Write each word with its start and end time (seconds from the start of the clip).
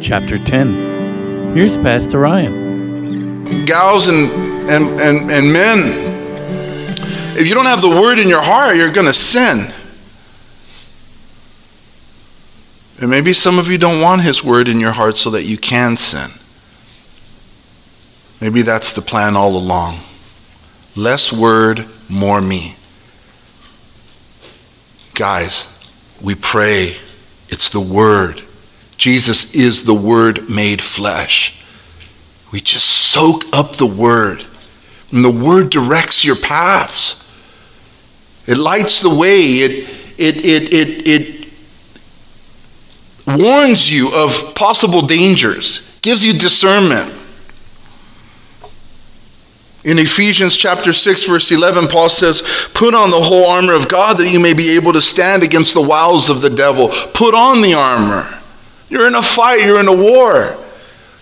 chapter 0.00 0.38
10. 0.38 1.54
Here's 1.54 1.76
Pastor 1.76 2.20
Ryan. 2.20 3.44
Gals 3.66 4.08
and, 4.08 4.30
and, 4.70 5.00
and, 5.00 5.30
and 5.30 5.52
men, 5.52 7.36
if 7.36 7.46
you 7.46 7.54
don't 7.54 7.66
have 7.66 7.82
the 7.82 7.90
word 7.90 8.18
in 8.18 8.28
your 8.28 8.40
heart, 8.40 8.76
you're 8.76 8.90
going 8.90 9.06
to 9.06 9.14
sin. 9.14 9.72
And 13.00 13.10
maybe 13.10 13.32
some 13.32 13.58
of 13.58 13.68
you 13.68 13.78
don't 13.78 14.00
want 14.00 14.22
his 14.22 14.42
word 14.42 14.68
in 14.68 14.80
your 14.80 14.92
heart 14.92 15.16
so 15.16 15.30
that 15.30 15.44
you 15.44 15.56
can 15.56 15.96
sin. 15.96 16.30
Maybe 18.40 18.62
that's 18.62 18.92
the 18.92 19.02
plan 19.02 19.36
all 19.36 19.56
along. 19.56 20.00
Less 20.96 21.32
word, 21.32 21.86
more 22.08 22.40
me. 22.40 22.76
Guys, 25.14 25.68
we 26.20 26.34
pray 26.34 26.96
it's 27.50 27.68
the 27.68 27.80
Word. 27.80 28.42
Jesus 29.00 29.50
is 29.54 29.84
the 29.84 29.94
Word 29.94 30.50
made 30.50 30.82
flesh. 30.82 31.54
We 32.52 32.60
just 32.60 32.86
soak 32.86 33.44
up 33.50 33.76
the 33.76 33.86
Word. 33.86 34.44
And 35.10 35.24
the 35.24 35.30
Word 35.30 35.70
directs 35.70 36.22
your 36.22 36.36
paths. 36.36 37.24
It 38.46 38.58
lights 38.58 39.00
the 39.00 39.08
way. 39.08 39.40
It, 39.40 39.88
it, 40.18 40.44
it, 40.44 40.74
it, 40.74 41.08
it 41.08 41.48
warns 43.26 43.90
you 43.90 44.14
of 44.14 44.54
possible 44.54 45.00
dangers, 45.00 45.80
gives 46.02 46.22
you 46.22 46.34
discernment. 46.34 47.10
In 49.82 49.98
Ephesians 49.98 50.58
chapter 50.58 50.92
6 50.92 51.24
verse 51.24 51.50
11 51.50 51.88
Paul 51.88 52.10
says, 52.10 52.42
"Put 52.74 52.92
on 52.92 53.08
the 53.08 53.22
whole 53.22 53.46
armor 53.46 53.72
of 53.72 53.88
God 53.88 54.18
that 54.18 54.28
you 54.28 54.38
may 54.38 54.52
be 54.52 54.76
able 54.76 54.92
to 54.92 55.00
stand 55.00 55.42
against 55.42 55.72
the 55.72 55.80
wiles 55.80 56.28
of 56.28 56.42
the 56.42 56.50
devil. 56.50 56.88
Put 57.14 57.34
on 57.34 57.62
the 57.62 57.72
armor. 57.72 58.39
You're 58.90 59.06
in 59.06 59.14
a 59.14 59.22
fight, 59.22 59.64
you're 59.64 59.80
in 59.80 59.88
a 59.88 59.94
war. 59.94 60.58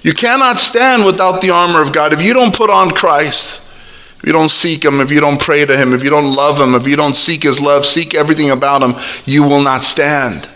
You 0.03 0.15
cannot 0.15 0.59
stand 0.59 1.05
without 1.05 1.41
the 1.41 1.51
armor 1.51 1.83
of 1.83 1.93
God. 1.93 2.13
If 2.13 2.23
you 2.23 2.33
don't 2.33 2.55
put 2.55 2.71
on 2.71 2.91
Christ, 2.91 3.63
if 4.19 4.27
you 4.27 4.33
don't 4.33 4.51
seek 4.51 4.85
him, 4.85 5.01
if 5.01 5.11
you 5.11 5.21
don't 5.21 5.41
pray 5.41 5.65
to 5.65 5.77
him, 5.77 5.93
if 5.93 6.03
you 6.03 6.11
don't 6.11 6.35
love 6.35 6.59
him, 6.59 6.75
if 6.75 6.87
you 6.87 6.97
don't 6.97 7.15
seek 7.15 7.43
his 7.43 7.61
love, 7.61 7.85
seek 7.85 8.15
everything 8.15 8.51
about 8.51 8.83
him, 8.83 8.95
you 9.27 9.43
will 9.43 9.63
not 9.63 9.85
stand. 9.85 10.49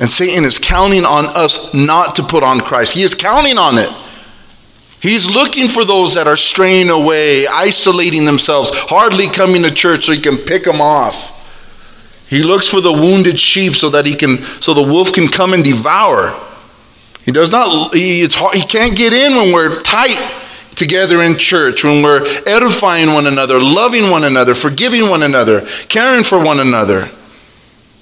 And 0.00 0.10
Satan 0.10 0.44
is 0.44 0.58
counting 0.58 1.04
on 1.04 1.26
us 1.26 1.72
not 1.72 2.16
to 2.16 2.22
put 2.22 2.42
on 2.42 2.60
Christ. 2.60 2.94
He 2.94 3.02
is 3.02 3.14
counting 3.14 3.58
on 3.58 3.78
it. 3.78 3.90
He's 5.00 5.26
looking 5.26 5.68
for 5.68 5.84
those 5.84 6.14
that 6.14 6.26
are 6.26 6.36
straying 6.36 6.90
away, 6.90 7.46
isolating 7.46 8.24
themselves, 8.24 8.70
hardly 8.72 9.28
coming 9.28 9.62
to 9.62 9.70
church 9.70 10.06
so 10.06 10.12
he 10.12 10.20
can 10.20 10.38
pick 10.38 10.64
them 10.64 10.80
off. 10.80 11.35
He 12.28 12.42
looks 12.42 12.66
for 12.66 12.80
the 12.80 12.92
wounded 12.92 13.38
sheep 13.38 13.76
so 13.76 13.90
that 13.90 14.06
he 14.06 14.14
can 14.14 14.44
so 14.60 14.74
the 14.74 14.82
wolf 14.82 15.12
can 15.12 15.28
come 15.28 15.54
and 15.54 15.62
devour. 15.62 16.40
He 17.24 17.32
does 17.32 17.50
not 17.50 17.94
he, 17.94 18.22
it's 18.22 18.34
hard, 18.34 18.56
he 18.56 18.62
can't 18.62 18.96
get 18.96 19.12
in 19.12 19.34
when 19.34 19.52
we're 19.52 19.80
tight 19.82 20.34
together 20.74 21.22
in 21.22 21.38
church, 21.38 21.82
when 21.82 22.02
we're 22.02 22.24
edifying 22.46 23.12
one 23.12 23.26
another, 23.26 23.58
loving 23.58 24.10
one 24.10 24.24
another, 24.24 24.54
forgiving 24.54 25.08
one 25.08 25.22
another, 25.22 25.66
caring 25.88 26.22
for 26.22 26.42
one 26.42 26.60
another. 26.60 27.10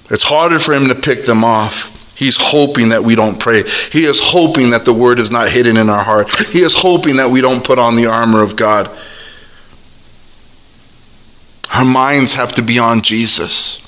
It's 0.09 0.23
harder 0.23 0.59
for 0.59 0.73
him 0.73 0.87
to 0.89 0.95
pick 0.95 1.25
them 1.25 1.43
off. 1.43 1.91
He's 2.15 2.37
hoping 2.37 2.89
that 2.89 3.03
we 3.03 3.15
don't 3.15 3.39
pray. 3.39 3.63
He 3.91 4.05
is 4.05 4.19
hoping 4.21 4.69
that 4.69 4.85
the 4.85 4.93
word 4.93 5.19
is 5.19 5.31
not 5.31 5.49
hidden 5.49 5.75
in 5.75 5.89
our 5.89 6.03
heart. 6.03 6.29
He 6.47 6.61
is 6.61 6.73
hoping 6.73 7.17
that 7.17 7.29
we 7.29 7.41
don't 7.41 7.63
put 7.63 7.79
on 7.79 7.95
the 7.95 8.05
armor 8.05 8.41
of 8.41 8.55
God. 8.55 8.89
Our 11.73 11.83
minds 11.83 12.35
have 12.35 12.53
to 12.53 12.61
be 12.61 12.79
on 12.79 13.01
Jesus. 13.01 13.84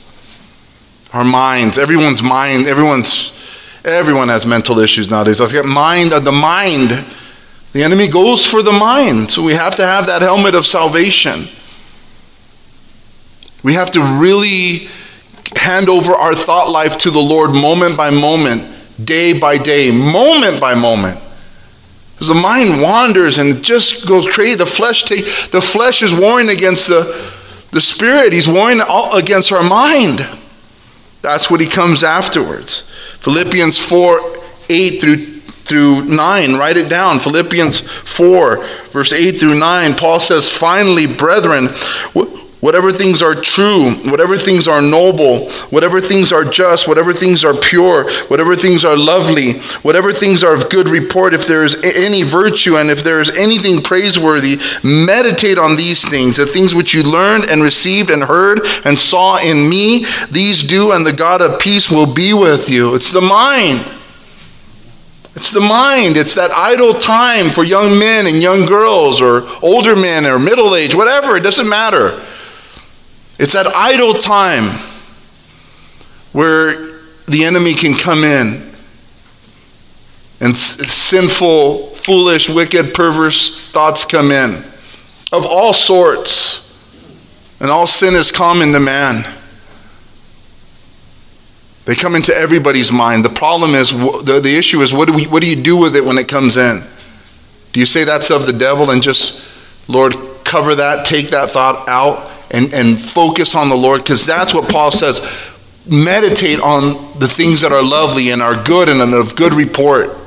Our 1.18 1.24
minds, 1.24 1.80
everyone's 1.80 2.22
mind, 2.22 2.68
everyone's 2.68 3.32
everyone 3.84 4.28
has 4.28 4.46
mental 4.46 4.78
issues 4.78 5.10
nowadays. 5.10 5.40
Let's 5.40 5.52
get 5.52 5.66
mind 5.66 6.14
of 6.14 6.24
the 6.24 6.32
mind. 6.32 6.92
The 7.74 7.82
enemy 7.82 8.08
goes 8.08 8.46
for 8.46 8.62
the 8.62 8.72
mind. 8.72 9.32
So 9.32 9.42
we 9.42 9.56
have 9.56 9.76
to 9.78 9.82
have 9.82 10.06
that 10.06 10.22
helmet 10.22 10.54
of 10.54 10.68
salvation. 10.68 11.50
We 13.64 13.74
have 13.74 13.90
to 13.94 14.20
really 14.20 14.90
hand 15.56 15.90
over 15.90 16.14
our 16.14 16.36
thought 16.36 16.70
life 16.70 16.98
to 16.98 17.10
the 17.10 17.18
Lord 17.18 17.50
moment 17.50 17.98
by 17.98 18.12
moment, 18.12 18.72
day 19.04 19.34
by 19.40 19.58
day, 19.58 19.90
moment 19.90 20.62
by 20.62 20.76
moment. 20.76 21.20
Because 22.14 22.28
the 22.28 22.36
mind 22.36 22.80
wanders 22.80 23.40
and 23.40 23.64
just 23.64 24.06
goes 24.06 24.28
crazy. 24.28 24.56
The 24.56 24.68
flesh 24.68 25.06
take, 25.06 25.26
the 25.50 25.62
flesh 25.62 26.04
is 26.04 26.14
warring 26.14 26.50
against 26.50 26.88
the, 26.88 27.34
the 27.72 27.82
spirit. 27.82 28.34
He's 28.34 28.48
warring 28.48 28.82
against 29.14 29.52
our 29.52 29.64
mind. 29.64 30.28
That's 31.22 31.50
what 31.50 31.62
he 31.62 31.68
comes 31.68 32.04
afterwards. 32.04 32.84
Philippians 33.20 33.78
4, 33.78 34.40
8 34.70 35.02
through 35.02 35.38
through 35.68 36.06
9. 36.06 36.56
Write 36.56 36.78
it 36.78 36.88
down. 36.88 37.20
Philippians 37.20 37.82
4, 37.82 38.66
verse 38.92 39.12
8 39.12 39.38
through 39.40 39.60
9. 39.60 39.96
Paul 39.96 40.20
says, 40.20 40.50
Finally, 40.50 41.06
brethren, 41.08 41.68
Whatever 42.59 42.91
things 42.91 43.22
are 43.22 43.35
true, 43.35 43.91
whatever 44.09 44.35
things 44.35 44.68
are 44.68 44.81
noble, 44.81 45.51
whatever 45.69 46.01
things 46.01 46.34
are 46.34 46.44
just, 46.44 46.88
whatever 46.88 47.13
things 47.13 47.45
are 47.45 47.53
pure, 47.53 48.09
whatever 48.29 48.56
things 48.56 48.84
are 48.84 48.97
lovely, 48.97 49.59
whatever 49.84 50.12
things 50.12 50.44
are 50.44 50.56
of 50.56 50.68
good 50.68 50.90
report, 50.90 51.35
if 51.35 51.45
there 51.45 51.63
is 51.63 51.75
any 51.84 52.23
virtue 52.23 52.78
and 52.78 52.90
if 52.90 53.03
there 53.03 53.22
is 53.22 53.29
anything 53.38 53.84
praiseworthy, 53.84 54.59
meditate 54.84 55.59
on 55.59 55.75
these 55.75 56.03
things, 56.09 56.38
the 56.38 56.47
things 56.47 56.73
which 56.73 56.95
you 56.95 57.03
learned 57.03 57.45
and 57.45 57.62
received 57.62 58.09
and 58.09 58.23
heard 58.23 58.62
and 58.85 58.97
saw 58.97 59.38
in 59.38 59.69
me, 59.69 60.07
these 60.31 60.63
do, 60.63 60.94
and 60.94 61.06
the 61.06 61.13
God 61.13 61.44
of 61.44 61.59
peace 61.59 61.91
will 61.91 62.12
be 62.12 62.34
with 62.34 62.69
you. 62.69 62.95
It's 62.95 63.12
the 63.12 63.22
mind. 63.22 63.85
It's 65.35 65.51
the 65.51 65.62
mind. 65.62 66.18
It's 66.18 66.34
that 66.34 66.50
idle 66.50 66.95
time 66.95 67.51
for 67.51 67.63
young 67.63 68.00
men 68.00 68.25
and 68.25 68.41
young 68.41 68.66
girls 68.66 69.22
or 69.22 69.47
older 69.62 69.95
men 69.95 70.25
or 70.25 70.39
middle 70.39 70.75
age, 70.75 70.95
whatever. 70.95 71.38
It 71.38 71.42
doesn't 71.42 71.69
matter. 71.69 72.25
It's 73.39 73.54
that 73.54 73.68
idle 73.68 74.16
time 74.16 74.80
where 76.34 77.00
the 77.28 77.44
enemy 77.44 77.74
can 77.74 77.95
come 77.95 78.24
in 78.24 78.75
and 80.39 80.56
sinful, 80.56 81.95
foolish, 81.95 82.50
wicked, 82.50 82.94
perverse 82.94 83.69
thoughts 83.72 84.06
come 84.06 84.31
in 84.31 84.63
of 85.31 85.45
all 85.45 85.74
sorts. 85.74 86.63
And 87.60 87.72
all 87.72 87.88
sin 87.88 88.13
is 88.13 88.31
common 88.31 88.72
to 88.74 88.80
man. 88.80 89.36
They 91.86 91.95
come 91.95 92.16
into 92.16 92.36
everybody's 92.36 92.92
mind. 92.92 93.25
The 93.25 93.30
problem 93.30 93.74
is, 93.74 93.92
the, 93.92 94.39
the 94.44 94.56
issue 94.57 94.81
is, 94.81 94.94
what 94.94 95.07
do, 95.07 95.13
we, 95.13 95.25
what 95.25 95.42
do 95.42 95.50
you 95.50 95.56
do 95.56 95.78
with 95.78 95.95
it 95.95 96.04
when 96.04 96.18
it 96.18 96.28
comes 96.28 96.57
in? 96.57 96.84
Do 97.74 97.80
you 97.80 97.86
say 97.86 98.04
that's 98.04 98.30
of 98.30 98.45
the 98.45 98.54
devil 98.54 98.92
and 98.92 99.01
just, 99.01 99.42
Lord, 99.88 100.16
cover 100.44 100.75
that, 100.75 101.06
take 101.06 101.30
that 101.30 101.51
thought 101.51 101.88
out? 101.89 102.30
And, 102.52 102.74
and 102.74 103.00
focus 103.00 103.56
on 103.56 103.70
the 103.70 103.76
Lord 103.76 104.04
because 104.04 104.26
that's 104.26 104.54
what 104.54 104.70
Paul 104.70 104.92
says. 104.92 105.22
Meditate 105.86 106.60
on 106.60 107.18
the 107.20 107.28
things 107.28 107.62
that 107.62 107.72
are 107.72 107.84
lovely 107.84 108.32
and 108.32 108.42
are 108.42 108.62
good 108.62 108.90
and 108.90 109.02
of 109.14 109.36
good 109.36 109.54
report. 109.54 110.18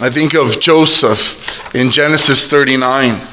I 0.00 0.10
think 0.10 0.34
of 0.34 0.58
Joseph 0.58 1.74
in 1.74 1.90
Genesis 1.90 2.48
39. 2.48 3.24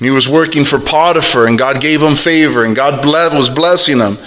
He 0.00 0.10
was 0.10 0.28
working 0.28 0.64
for 0.64 0.80
Potiphar, 0.80 1.46
and 1.46 1.58
God 1.58 1.80
gave 1.80 2.00
him 2.00 2.16
favor, 2.16 2.64
and 2.64 2.74
God 2.74 3.04
was 3.04 3.50
blessing 3.50 3.98
him. 3.98 4.18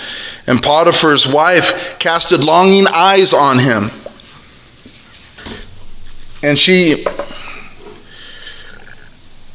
And 0.45 0.61
Potiphar's 0.61 1.27
wife 1.27 1.97
casted 1.99 2.43
longing 2.43 2.85
eyes 2.87 3.33
on 3.33 3.59
him. 3.59 3.89
And 6.43 6.59
she 6.59 7.05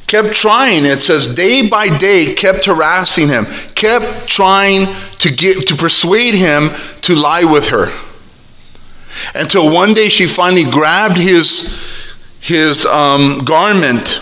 kept 0.09 0.33
trying 0.35 0.85
it 0.85 1.01
says 1.01 1.27
day 1.27 1.67
by 1.67 1.87
day 1.97 2.33
kept 2.33 2.65
harassing 2.65 3.29
him 3.29 3.45
kept 3.75 4.27
trying 4.27 4.93
to 5.17 5.31
get 5.31 5.67
to 5.67 5.75
persuade 5.75 6.33
him 6.33 6.71
to 7.01 7.15
lie 7.15 7.45
with 7.45 7.69
her 7.69 7.89
until 9.35 9.71
one 9.71 9.93
day 9.93 10.09
she 10.09 10.27
finally 10.27 10.69
grabbed 10.69 11.17
his 11.17 11.73
his 12.41 12.85
um, 12.85 13.45
garment 13.45 14.21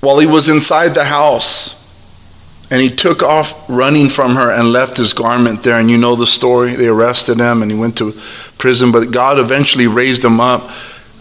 while 0.00 0.18
he 0.18 0.26
was 0.26 0.48
inside 0.48 0.94
the 0.94 1.04
house 1.04 1.74
And 2.70 2.80
he 2.80 2.88
took 2.94 3.22
off 3.22 3.52
running 3.68 4.08
from 4.08 4.36
her 4.36 4.48
and 4.50 4.72
left 4.72 4.96
his 4.96 5.12
garment 5.12 5.64
there. 5.64 5.78
And 5.78 5.90
you 5.90 5.98
know 5.98 6.14
the 6.14 6.26
story. 6.26 6.76
They 6.76 6.86
arrested 6.86 7.40
him 7.40 7.62
and 7.62 7.70
he 7.70 7.76
went 7.76 7.98
to 7.98 8.12
prison. 8.58 8.92
But 8.92 9.10
God 9.10 9.40
eventually 9.40 9.88
raised 9.88 10.24
him 10.24 10.38
up 10.38 10.70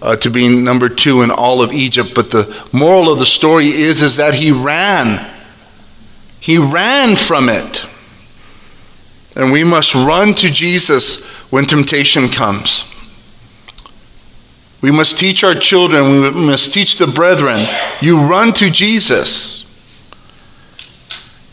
uh, 0.01 0.15
to 0.17 0.29
being 0.29 0.63
number 0.63 0.89
two 0.89 1.21
in 1.21 1.31
all 1.31 1.61
of 1.61 1.71
Egypt. 1.71 2.11
But 2.15 2.31
the 2.31 2.65
moral 2.71 3.11
of 3.11 3.19
the 3.19 3.25
story 3.25 3.67
is, 3.67 4.01
is 4.01 4.17
that 4.17 4.35
he 4.35 4.51
ran. 4.51 5.29
He 6.39 6.57
ran 6.57 7.15
from 7.15 7.49
it. 7.49 7.85
And 9.35 9.51
we 9.51 9.63
must 9.63 9.93
run 9.95 10.33
to 10.35 10.49
Jesus 10.49 11.23
when 11.49 11.65
temptation 11.65 12.29
comes. 12.29 12.85
We 14.81 14.91
must 14.91 15.19
teach 15.19 15.43
our 15.43 15.55
children, 15.55 16.21
we 16.21 16.29
must 16.31 16.71
teach 16.71 16.97
the 16.97 17.07
brethren. 17.07 17.67
You 18.01 18.21
run 18.21 18.53
to 18.53 18.69
Jesus. 18.69 19.65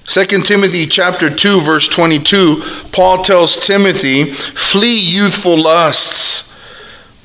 2 0.07 0.25
Timothy 0.43 0.87
chapter 0.87 1.29
2 1.29 1.61
verse 1.61 1.89
22, 1.89 2.63
Paul 2.93 3.25
tells 3.25 3.57
Timothy, 3.57 4.33
"Flee 4.33 4.97
youthful 4.97 5.59
lusts, 5.59 6.45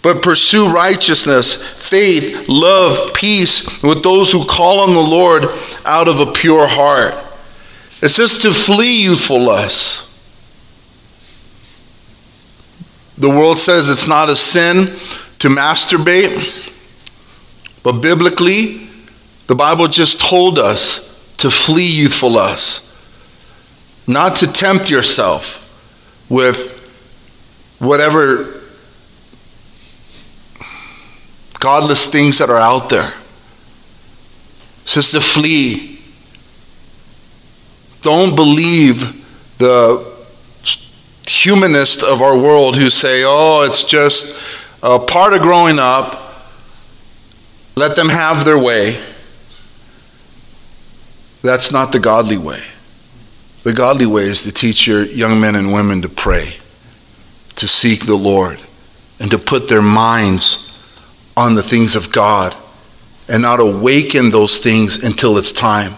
but 0.01 0.21
pursue 0.21 0.67
righteousness, 0.67 1.55
faith, 1.77 2.47
love, 2.47 3.13
peace 3.13 3.81
with 3.83 4.03
those 4.03 4.31
who 4.31 4.45
call 4.45 4.79
on 4.79 4.93
the 4.93 4.99
Lord 4.99 5.49
out 5.85 6.07
of 6.07 6.19
a 6.19 6.31
pure 6.31 6.67
heart." 6.67 7.15
It 8.01 8.09
says 8.09 8.39
to 8.39 8.53
flee 8.53 9.03
youthful 9.03 9.43
lusts. 9.43 10.01
The 13.17 13.29
world 13.29 13.59
says 13.59 13.87
it's 13.87 14.07
not 14.07 14.29
a 14.29 14.35
sin 14.35 14.99
to 15.37 15.49
masturbate, 15.49 16.71
but 17.83 17.93
biblically, 17.93 18.89
the 19.45 19.53
Bible 19.53 19.87
just 19.87 20.19
told 20.19 20.57
us 20.57 21.01
to 21.37 21.51
flee 21.51 21.85
youthful 21.85 22.31
lust, 22.31 22.81
not 24.07 24.35
to 24.37 24.47
tempt 24.47 24.89
yourself 24.89 25.69
with 26.29 26.71
whatever 27.77 28.60
godless 31.61 32.07
things 32.07 32.39
that 32.39 32.49
are 32.49 32.57
out 32.57 32.89
there. 32.89 33.13
To 34.85 35.21
flee. 35.21 36.01
Don't 38.01 38.35
believe 38.35 39.23
the 39.57 40.11
humanists 41.25 42.03
of 42.03 42.21
our 42.21 42.37
world 42.37 42.75
who 42.75 42.89
say, 42.89 43.23
oh, 43.23 43.61
it's 43.61 43.83
just 43.83 44.35
a 44.83 44.99
part 44.99 45.33
of 45.33 45.41
growing 45.41 45.79
up. 45.79 46.49
Let 47.77 47.95
them 47.95 48.09
have 48.09 48.43
their 48.43 48.59
way. 48.59 49.01
That's 51.41 51.71
not 51.71 51.91
the 51.91 51.99
godly 51.99 52.37
way. 52.37 52.63
The 53.63 53.71
godly 53.71 54.07
way 54.07 54.23
is 54.23 54.41
to 54.43 54.51
teach 54.51 54.87
your 54.87 55.05
young 55.05 55.39
men 55.39 55.55
and 55.55 55.71
women 55.71 56.01
to 56.01 56.09
pray, 56.09 56.55
to 57.55 57.67
seek 57.67 58.05
the 58.05 58.15
Lord, 58.15 58.59
and 59.19 59.29
to 59.31 59.39
put 59.39 59.69
their 59.69 59.83
minds 59.83 60.70
on 61.35 61.55
the 61.55 61.63
things 61.63 61.95
of 61.95 62.11
God 62.11 62.55
and 63.27 63.41
not 63.41 63.59
awaken 63.59 64.29
those 64.29 64.59
things 64.59 65.03
until 65.03 65.37
it's 65.37 65.51
time 65.51 65.95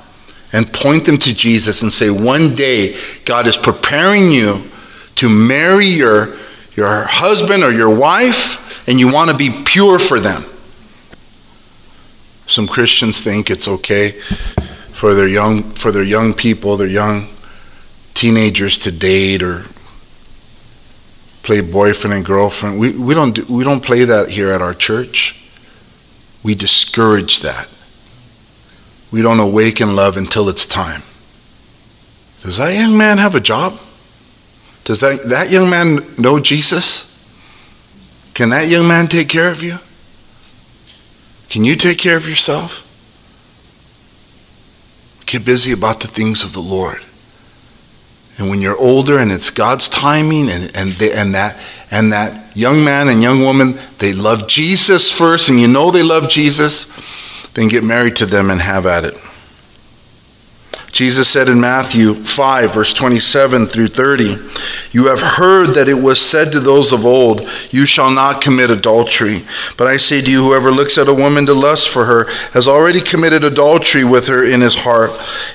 and 0.52 0.72
point 0.72 1.06
them 1.06 1.18
to 1.18 1.34
Jesus 1.34 1.82
and 1.82 1.92
say, 1.92 2.10
one 2.10 2.56
day 2.56 2.98
God 3.26 3.48
is 3.48 3.58
preparing 3.58 4.32
you 4.32 4.70
to 5.16 5.30
marry 5.30 5.88
your, 5.88 6.38
your 6.76 7.04
husband 7.04 7.64
or 7.64 7.72
your 7.72 7.94
wife, 7.96 8.88
and 8.88 9.00
you 9.00 9.12
want 9.12 9.32
to 9.32 9.38
be 9.38 9.64
pure 9.64 10.00
for 10.00 10.20
them. 10.20 10.46
Some 12.48 12.68
Christians 12.68 13.22
think 13.24 13.50
it's 13.50 13.68
okay 13.68 14.20
for 14.92 15.16
their 15.16 15.28
young, 15.28 15.72
for 15.74 15.92
their 15.92 16.04
young 16.04 16.34
people, 16.34 16.78
their 16.78 16.88
young 16.88 17.30
teenagers 18.14 18.78
to 18.80 18.92
date 18.92 19.42
or 19.42 19.66
play 21.44 21.62
boyfriend 21.62 22.14
and 22.16 22.26
girlfriend. 22.26 22.80
We, 22.80 22.92
we, 22.92 23.14
don't 23.14 23.34
do, 23.34 23.46
we 23.46 23.64
don't 23.64 23.84
play 23.84 24.06
that 24.06 24.30
here 24.30 24.52
at 24.52 24.62
our 24.62 24.74
church. 24.74 25.36
We 26.42 26.56
discourage 26.56 27.42
that. 27.42 27.68
We 29.12 29.22
don't 29.22 29.40
awaken 29.40 29.96
love 29.96 30.18
until 30.18 30.50
it's 30.50 30.66
time. 30.66 31.04
Does 32.42 32.58
that 32.58 32.74
young 32.74 32.98
man 32.98 33.20
have 33.20 33.36
a 33.36 33.40
job? 33.40 33.80
Does 34.84 35.00
that, 35.02 35.24
that 35.24 35.52
young 35.52 35.70
man 35.70 36.16
know 36.18 36.40
Jesus? 36.40 37.10
Can 38.34 38.50
that 38.50 38.68
young 38.68 38.88
man 38.88 39.08
take 39.08 39.30
care 39.30 39.50
of 39.50 39.62
you? 39.62 39.80
Can 41.50 41.64
you 41.64 41.76
take 41.76 42.00
care 42.00 42.18
of 42.18 42.28
yourself? 42.28 42.86
Get 45.26 45.46
busy 45.46 45.72
about 45.72 46.00
the 46.00 46.08
things 46.08 46.44
of 46.44 46.54
the 46.54 46.62
Lord. 46.62 47.04
And 48.38 48.50
when 48.50 48.62
you're 48.62 48.78
older 48.78 49.20
and 49.20 49.32
it's 49.32 49.50
God's 49.50 49.88
timing 49.90 50.50
and, 50.50 50.76
and, 50.76 51.00
and, 51.02 51.36
that, 51.36 51.60
and 51.92 52.12
that 52.14 52.56
young 52.56 52.84
man 52.84 53.10
and 53.10 53.22
young 53.22 53.42
woman, 53.42 53.78
they 54.00 54.14
love 54.14 54.48
Jesus 54.48 55.12
first 55.12 55.50
and 55.50 55.60
you 55.60 55.68
know 55.68 55.92
they 55.92 56.04
love 56.04 56.30
Jesus, 56.30 56.88
then 57.54 57.68
get 57.68 57.84
married 57.84 58.16
to 58.18 58.26
them 58.26 58.50
and 58.50 58.60
have 58.60 58.86
at 58.86 59.06
it. 59.06 59.18
Jesus 60.94 61.28
said 61.28 61.50
in 61.50 61.60
Matthew 61.60 62.14
5, 62.14 62.76
verse 62.76 62.94
27 62.94 63.66
through 63.66 63.88
30, 63.88 64.38
You 64.92 65.08
have 65.08 65.22
heard 65.22 65.74
that 65.74 65.90
it 65.90 65.96
was 65.96 66.22
said 66.22 66.52
to 66.52 66.60
those 66.60 66.92
of 66.92 67.04
old, 67.04 67.50
You 67.72 67.88
shall 67.88 68.12
not 68.12 68.42
commit 68.42 68.70
adultery. 68.70 69.44
But 69.76 69.88
I 69.88 69.98
say 69.98 70.22
to 70.22 70.30
you, 70.30 70.44
whoever 70.44 70.70
looks 70.70 71.00
at 71.00 71.10
a 71.10 71.14
woman 71.14 71.48
to 71.48 71.56
lust 71.56 71.90
for 71.90 72.06
her 72.06 72.26
has 72.52 72.68
already 72.68 73.02
committed 73.02 73.44
adultery 73.44 74.04
with 74.04 74.28
her 74.28 74.46
in 74.46 74.62
his 74.62 74.76
heart. 74.76 75.10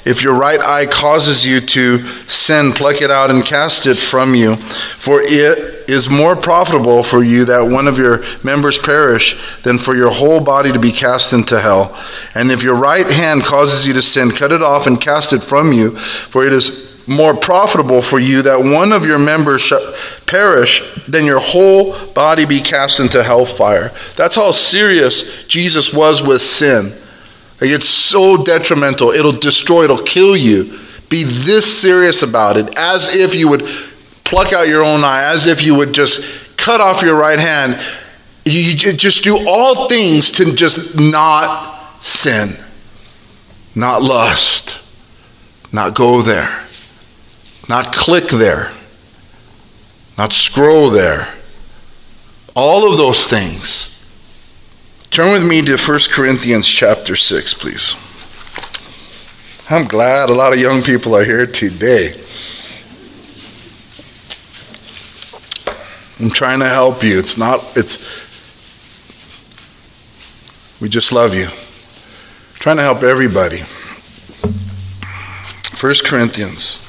If 0.05 0.25
your 0.25 0.35
right 0.35 0.61
eye 0.61 0.87
causes 0.87 1.47
you 1.47 1.61
to 1.61 2.09
sin, 2.27 2.73
pluck 2.73 3.01
it 3.01 3.13
out 3.13 3.31
and 3.31 3.45
cast 3.45 3.87
it 3.87 4.01
from 4.01 4.35
you. 4.35 4.57
For 4.57 5.21
it 5.23 5.78
is 5.89 6.09
more 6.09 6.37
profitable 6.37 7.03
for 7.03 7.23
you 7.25 7.47
that 7.47 7.65
one 7.65 7.89
of 7.89 7.97
your 7.97 8.23
members 8.45 8.79
perish 8.79 9.37
than 9.63 9.79
for 9.79 9.97
your 9.97 10.11
whole 10.11 10.39
body 10.39 10.71
to 10.71 10.79
be 10.79 10.93
cast 10.93 11.33
into 11.33 11.59
hell. 11.59 11.99
And 12.35 12.51
if 12.51 12.63
your 12.63 12.77
right 12.77 13.11
hand 13.11 13.43
causes 13.43 13.87
you 13.87 13.95
to 13.95 14.03
sin, 14.03 14.31
cut 14.31 14.53
it 14.53 14.63
off 14.63 14.87
and 14.87 15.01
cast 15.01 15.33
it 15.33 15.43
from 15.43 15.73
you, 15.73 15.97
for 15.97 16.47
it 16.47 16.53
is 16.53 16.87
more 17.07 17.35
profitable 17.35 18.03
for 18.03 18.19
you 18.19 18.43
that 18.43 18.63
one 18.63 18.93
of 18.93 19.07
your 19.07 19.19
members 19.19 19.73
perish 20.27 20.83
than 21.09 21.25
your 21.25 21.41
whole 21.41 22.07
body 22.09 22.45
be 22.45 22.61
cast 22.61 23.01
into 23.01 23.23
hellfire. 23.23 23.91
That's 24.17 24.37
how 24.37 24.53
serious 24.53 25.47
Jesus 25.47 25.91
was 25.91 26.23
with 26.23 26.43
sin. 26.43 26.91
Like 27.63 27.71
it's 27.71 27.89
so 27.89 28.45
detrimental, 28.45 29.09
it'll 29.09 29.33
destroy, 29.33 29.85
it'll 29.85 30.03
kill 30.03 30.37
you. 30.37 30.79
Be 31.09 31.25
this 31.25 31.81
serious 31.81 32.21
about 32.21 32.59
it, 32.59 32.77
as 32.77 33.17
if 33.17 33.35
you 33.35 33.49
would 33.49 33.67
pluck 34.29 34.53
out 34.53 34.69
your 34.69 34.85
own 34.85 35.03
eye, 35.05 35.25
as 35.25 35.47
if 35.47 35.65
you 35.65 35.75
would 35.75 35.93
just 35.93 36.23
cut 36.57 36.81
off 36.81 37.03
your 37.03 37.17
right 37.17 37.39
hand. 37.39 37.83
You 38.45 38.75
just 38.77 39.25
do 39.25 39.47
all 39.49 39.89
things 39.89 40.31
to 40.33 40.53
just 40.53 40.95
not 40.95 42.03
sin, 42.03 42.57
not 43.75 44.03
lust, 44.03 44.81
not 45.73 45.95
go 45.95 46.23
there, 46.23 46.67
not 47.69 47.95
click 47.95 48.29
there, 48.29 48.73
not 50.17 50.33
scroll 50.33 50.91
there. 50.91 51.35
All 52.55 52.91
of 52.91 52.99
those 52.99 53.27
things. 53.27 53.89
Turn 55.11 55.33
with 55.33 55.45
me 55.45 55.63
to 55.63 55.77
1 55.77 56.01
Corinthians 56.11 56.67
chapter 56.67 57.17
6, 57.17 57.55
please. 57.55 57.97
I'm 59.71 59.87
glad 59.87 60.29
a 60.29 60.35
lot 60.35 60.53
of 60.53 60.59
young 60.59 60.83
people 60.83 61.15
are 61.15 61.25
here 61.25 61.47
today. 61.47 62.21
I'm 66.21 66.31
trying 66.31 66.59
to 66.61 66.69
help 66.69 67.03
you. 67.05 67.19
It's 67.19 67.37
not, 67.37 67.77
it's, 67.77 67.99
we 70.81 70.89
just 70.89 71.13
love 71.13 71.35
you. 71.35 71.47
I'm 71.47 71.55
trying 72.55 72.77
to 72.79 72.83
help 72.83 73.03
everybody. 73.03 73.65
1 75.81 75.95
Corinthians 76.05 76.81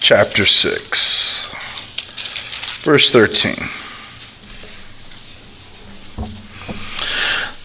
chapter 0.00 0.44
6, 0.44 1.54
verse 2.82 3.10
13. 3.10 3.56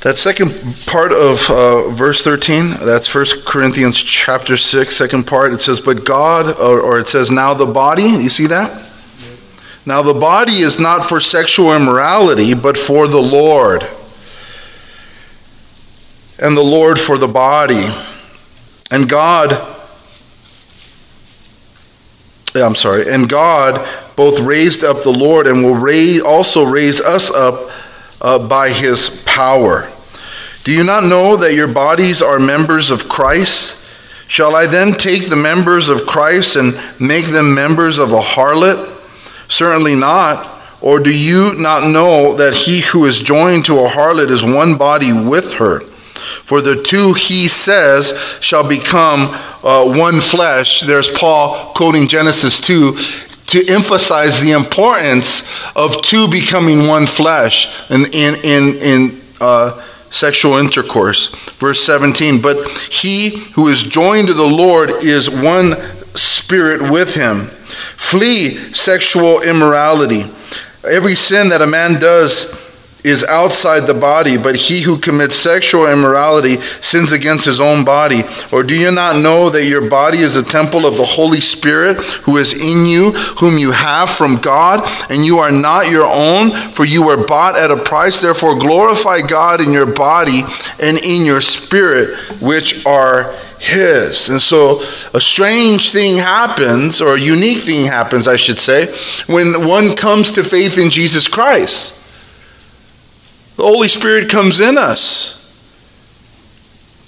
That 0.02 0.18
second 0.18 0.78
part 0.88 1.12
of 1.12 1.48
uh, 1.52 1.90
verse 1.90 2.24
13, 2.24 2.72
that's 2.82 3.14
1 3.14 3.44
Corinthians 3.46 4.02
chapter 4.02 4.58
6, 4.58 4.96
second 4.96 5.28
part, 5.28 5.54
it 5.54 5.62
says, 5.62 5.80
But 5.80 6.06
God, 6.06 6.60
or, 6.60 6.82
or 6.82 7.00
it 7.00 7.08
says, 7.08 7.30
Now 7.30 7.54
the 7.54 7.68
body, 7.68 8.04
you 8.04 8.32
see 8.32 8.48
that? 8.48 8.90
Now 9.86 10.02
the 10.02 10.16
body 10.16 10.62
is 10.62 10.80
not 10.80 11.08
for 11.08 11.20
sexual 11.20 11.76
immorality, 11.76 12.56
but 12.56 12.78
for 12.78 13.08
the 13.08 13.22
Lord. 13.22 13.88
And 16.40 16.58
the 16.58 16.64
Lord 16.64 17.00
for 17.00 17.20
the 17.20 17.28
body. 17.28 17.88
And 18.90 19.08
God, 19.08 19.84
I'm 22.56 22.76
sorry, 22.76 23.08
and 23.08 23.30
God 23.30 23.88
both 24.16 24.40
raised 24.40 24.84
up 24.84 25.04
the 25.04 25.14
Lord 25.14 25.46
and 25.46 25.64
will 25.64 25.76
raise, 25.76 26.22
also 26.22 26.64
raise 26.64 27.00
us 27.00 27.30
up 27.30 27.70
uh, 28.22 28.40
by 28.48 28.70
his 28.70 29.10
power. 29.26 29.92
Do 30.64 30.72
you 30.72 30.84
not 30.84 31.04
know 31.04 31.36
that 31.38 31.56
your 31.56 31.68
bodies 31.68 32.22
are 32.22 32.40
members 32.40 32.92
of 32.92 33.10
Christ? 33.10 33.78
Shall 34.28 34.56
I 34.56 34.68
then 34.68 34.94
take 34.94 35.30
the 35.30 35.36
members 35.36 35.90
of 35.90 36.06
Christ 36.06 36.56
and 36.56 36.80
make 37.00 37.26
them 37.26 37.54
members 37.54 37.98
of 37.98 38.14
a 38.14 38.22
harlot? 38.22 38.96
Certainly 39.50 39.96
not. 39.96 40.62
Or 40.80 41.00
do 41.00 41.16
you 41.16 41.54
not 41.56 41.90
know 41.90 42.34
that 42.36 42.54
he 42.54 42.82
who 42.82 43.06
is 43.06 43.22
joined 43.22 43.66
to 43.66 43.80
a 43.80 43.90
harlot 43.90 44.30
is 44.30 44.44
one 44.44 44.78
body 44.78 45.12
with 45.12 45.54
her? 45.54 45.82
For 46.46 46.62
the 46.62 46.82
two, 46.82 47.14
he 47.14 47.48
says, 47.48 48.14
shall 48.40 48.68
become 48.68 49.38
uh, 49.64 49.86
one 49.98 50.22
flesh. 50.22 50.82
There's 50.82 51.10
Paul 51.10 51.74
quoting 51.74 52.08
Genesis 52.08 52.60
2 52.60 52.96
to 53.52 53.68
emphasize 53.68 54.40
the 54.40 54.52
importance 54.52 55.44
of 55.76 56.02
two 56.02 56.28
becoming 56.28 56.88
one 56.88 57.06
flesh 57.06 57.70
in, 57.90 58.06
in, 58.14 58.36
in, 58.44 58.76
in 58.78 59.22
uh, 59.42 59.86
sexual 60.10 60.56
intercourse. 60.56 61.28
Verse 61.58 61.84
17, 61.86 62.42
but 62.42 62.70
he 62.90 63.30
who 63.54 63.68
is 63.68 63.84
joined 63.84 64.28
to 64.28 64.34
the 64.34 64.46
Lord 64.46 65.04
is 65.04 65.30
one 65.30 65.76
spirit 66.16 66.82
with 66.82 67.14
him. 67.14 67.48
Flee 67.98 68.74
sexual 68.74 69.42
immorality. 69.42 70.30
Every 70.90 71.16
sin 71.16 71.50
that 71.50 71.62
a 71.62 71.68
man 71.68 72.00
does 72.00 72.56
is 73.04 73.24
outside 73.24 73.82
the 73.82 73.94
body, 73.94 74.38
but 74.38 74.56
he 74.56 74.82
who 74.82 74.98
commits 74.98 75.36
sexual 75.36 75.88
immorality 75.88 76.62
sins 76.82 77.12
against 77.12 77.46
his 77.46 77.60
own 77.60 77.84
body. 77.84 78.24
Or 78.52 78.64
do 78.64 78.78
you 78.78 78.92
not 78.92 79.22
know 79.22 79.50
that 79.50 79.66
your 79.66 79.90
body 79.90 80.20
is 80.20 80.36
a 80.36 80.44
temple 80.44 80.86
of 80.86 80.98
the 80.98 81.06
Holy 81.06 81.42
Spirit 81.42 81.98
who 82.24 82.38
is 82.38 82.54
in 82.54 82.86
you, 82.86 83.12
whom 83.12 83.58
you 83.58 83.72
have 83.72 84.10
from 84.10 84.36
God, 84.36 84.88
and 85.10 85.26
you 85.26 85.40
are 85.40 85.52
not 85.52 85.90
your 85.90 86.06
own, 86.06 86.72
for 86.72 86.86
you 86.86 87.06
were 87.06 87.26
bought 87.26 87.58
at 87.58 87.72
a 87.72 87.78
price? 87.78 88.22
Therefore, 88.22 88.56
glorify 88.56 89.22
God 89.22 89.62
in 89.62 89.72
your 89.72 89.86
body 89.86 90.44
and 90.80 90.98
in 91.04 91.26
your 91.26 91.42
spirit, 91.42 92.18
which 92.42 92.86
are 92.86 93.36
his. 93.60 94.30
And 94.30 94.42
so 94.42 94.82
a 95.14 95.22
strange 95.22 95.92
thing 95.92 96.18
happens, 96.18 97.00
or 97.00 97.16
a 97.16 97.20
unique 97.20 97.62
thing 97.62 97.86
happens, 97.86 98.28
I 98.28 98.36
should 98.36 98.60
say, 98.60 98.94
when 99.28 99.68
one 99.68 99.96
comes 99.96 100.32
to 100.32 100.44
faith 100.44 100.78
in 100.78 100.90
Jesus 100.90 101.28
Christ. 101.28 101.96
The 103.58 103.64
Holy 103.64 103.88
Spirit 103.88 104.30
comes 104.30 104.60
in 104.60 104.78
us. 104.78 105.38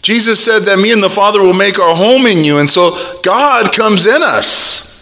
Jesus 0.01 0.43
said 0.43 0.65
that 0.65 0.77
me 0.79 0.91
and 0.91 1.01
the 1.01 1.09
Father 1.09 1.41
will 1.41 1.53
make 1.53 1.79
our 1.79 1.95
home 1.95 2.25
in 2.25 2.43
you. 2.43 2.57
And 2.57 2.69
so 2.69 3.19
God 3.21 3.73
comes 3.73 4.05
in 4.05 4.21
us. 4.21 4.93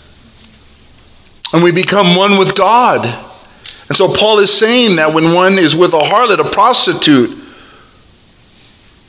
And 1.54 1.64
we 1.64 1.72
become 1.72 2.16
one 2.16 2.38
with 2.38 2.56
God. 2.56 3.06
And 3.90 3.98
so 3.98 4.14
Paul 4.14 4.40
is 4.40 4.54
saying 4.54 4.96
that 4.98 5.14
when 5.14 5.34
one 5.34 5.58
is 5.60 5.76
with 5.76 5.94
a 5.94 6.00
harlot, 6.00 6.40
a 6.40 6.50
prostitute, 6.50 7.38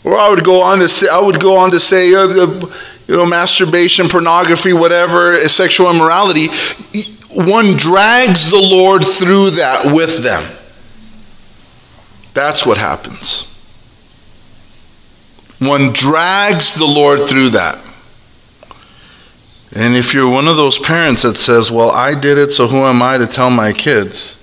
or 0.03 0.19
I 0.19 0.29
would 0.29 0.43
go 0.43 0.63
on 0.63 0.79
to 0.81 0.89
say, 0.89 1.09
I 1.09 1.21
would 1.21 1.39
go 1.39 1.57
on 1.57 1.71
to 1.71 1.79
say, 1.79 2.13
uh, 2.15 2.27
you 3.07 3.17
know, 3.17 3.27
masturbation, 3.27 4.09
pornography, 4.09 4.73
whatever, 4.73 5.47
sexual 5.49 5.91
immorality, 5.91 6.49
one 7.31 7.77
drags 7.77 8.51
the 8.51 8.61
Lord 8.61 9.05
through 9.05 9.51
that 9.51 9.93
with 9.93 10.23
them. 10.23 10.51
That's 12.35 12.65
what 12.65 12.79
happens. 12.79 13.47
One 15.59 15.93
drags 15.93 16.75
the 16.75 16.87
Lord 16.87 17.29
through 17.29 17.51
that. 17.51 17.79
And 19.75 19.95
if 19.95 20.13
you're 20.13 20.29
one 20.29 20.49
of 20.49 20.57
those 20.57 20.79
parents 20.79 21.23
that 21.23 21.37
says, 21.37 21.71
Well, 21.71 21.91
I 21.91 22.19
did 22.19 22.37
it, 22.37 22.53
so 22.53 22.67
who 22.67 22.79
am 22.79 23.01
I 23.01 23.17
to 23.17 23.27
tell 23.27 23.51
my 23.51 23.73
kids? 23.73 24.37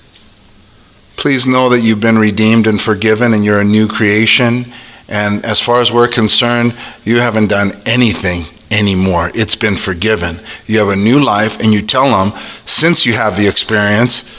Please 1.17 1.45
know 1.45 1.69
that 1.69 1.81
you've 1.81 1.99
been 1.99 2.17
redeemed 2.17 2.65
and 2.65 2.81
forgiven 2.81 3.33
and 3.33 3.43
you're 3.43 3.59
a 3.59 3.65
new 3.65 3.87
creation. 3.87 4.71
And 5.09 5.45
as 5.45 5.59
far 5.59 5.81
as 5.81 5.91
we're 5.91 6.07
concerned, 6.07 6.75
you 7.03 7.19
haven't 7.19 7.47
done 7.47 7.73
anything 7.85 8.45
anymore. 8.71 9.31
It's 9.33 9.55
been 9.55 9.75
forgiven. 9.75 10.39
You 10.67 10.79
have 10.79 10.89
a 10.89 10.95
new 10.95 11.19
life, 11.19 11.59
and 11.59 11.73
you 11.73 11.81
tell 11.81 12.09
them, 12.09 12.39
since 12.65 13.05
you 13.05 13.13
have 13.13 13.35
the 13.35 13.47
experience, 13.47 14.29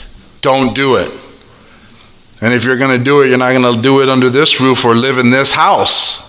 don't 0.41 0.73
do 0.73 0.95
it. 0.95 1.20
And 2.41 2.53
if 2.53 2.63
you're 2.63 2.77
going 2.77 2.97
to 2.97 3.03
do 3.03 3.21
it, 3.21 3.29
you're 3.29 3.37
not 3.37 3.53
going 3.53 3.75
to 3.75 3.81
do 3.81 4.01
it 4.01 4.09
under 4.09 4.29
this 4.29 4.59
roof 4.59 4.83
or 4.83 4.95
live 4.95 5.19
in 5.19 5.29
this 5.29 5.51
house. 5.51 6.23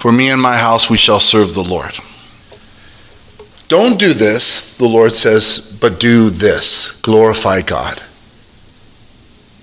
For 0.00 0.10
me 0.10 0.30
and 0.30 0.40
my 0.40 0.56
house, 0.56 0.88
we 0.88 0.96
shall 0.96 1.20
serve 1.20 1.54
the 1.54 1.62
Lord. 1.62 1.98
Don't 3.68 3.98
do 3.98 4.14
this, 4.14 4.76
the 4.76 4.86
Lord 4.86 5.14
says, 5.14 5.58
but 5.80 5.98
do 5.98 6.30
this 6.30 6.92
glorify 7.02 7.62
God 7.62 8.02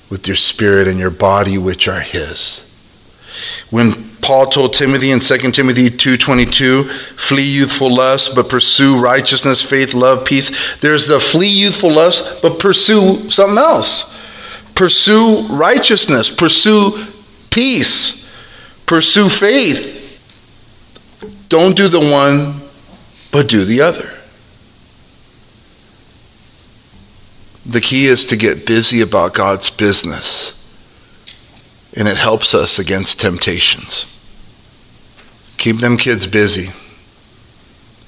with 0.10 0.28
your 0.28 0.36
spirit 0.36 0.88
and 0.88 1.00
your 1.00 1.10
body, 1.10 1.58
which 1.58 1.88
are 1.88 2.02
His. 2.02 2.66
When 3.70 4.12
Paul 4.22 4.48
told 4.48 4.74
Timothy 4.74 5.10
in 5.12 5.22
2 5.22 5.54
Timothy 5.54 5.90
2:22, 5.90 6.90
"Flee 7.16 7.42
youthful 7.42 7.94
lust, 7.94 8.36
but 8.36 8.48
pursue 8.48 8.98
righteousness, 8.98 9.62
faith, 9.62 9.94
love, 9.94 10.24
peace." 10.24 10.52
There's 10.82 11.08
the 11.08 11.20
flee 11.20 11.48
youthful 11.48 11.92
lust, 11.92 12.24
but 12.42 12.60
pursue 12.60 13.30
something 13.30 13.58
else. 13.58 14.06
Pursue 14.75 15.48
righteousness, 15.48 16.30
pursue 16.30 17.06
peace, 17.50 18.25
pursue 18.86 19.30
faith. 19.30 20.20
Don't 21.50 21.75
do 21.75 21.88
the 21.88 22.00
one, 22.00 22.62
but 23.32 23.48
do 23.48 23.63
the 23.63 23.82
other. 23.82 24.10
The 27.65 27.82
key 27.82 28.08
is 28.08 28.25
to 28.25 28.36
get 28.36 28.65
busy 28.65 29.01
about 29.01 29.34
God's 29.34 29.70
business, 29.70 30.62
and 31.96 32.08
it 32.08 32.18
helps 32.18 32.53
us 32.53 32.77
against 32.77 33.20
temptations. 33.20 34.06
Keep 35.58 35.80
them 35.80 35.96
kids 35.96 36.27
busy. 36.27 36.74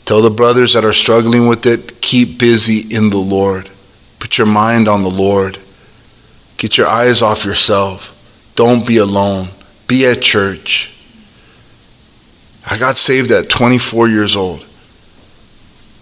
Tell 0.04 0.22
the 0.22 0.30
brothers 0.30 0.74
that 0.74 0.84
are 0.84 0.94
struggling 0.94 1.48
with 1.48 1.66
it, 1.66 2.02
keep 2.02 2.38
busy 2.38 2.80
in 2.94 3.12
the 3.12 3.18
Lord. 3.18 3.70
Put 4.20 4.38
your 4.38 4.48
mind 4.48 4.88
on 4.88 5.04
the 5.04 5.10
Lord. 5.10 5.60
Get 6.66 6.80
your 6.80 6.88
eyes 6.88 7.22
off 7.22 7.46
yourself. 7.46 8.16
Don't 8.56 8.88
be 8.88 8.98
alone. 8.98 9.50
Be 9.86 10.04
at 10.08 10.24
church. 10.24 10.90
I 12.66 12.80
got 12.80 12.98
saved 12.98 13.30
at 13.30 13.52
24 13.52 14.10
years 14.10 14.36
old, 14.36 14.66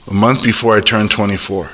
a 0.08 0.14
month 0.14 0.42
before 0.42 0.78
I 0.78 0.80
turned 0.80 1.12
24. 1.12 1.70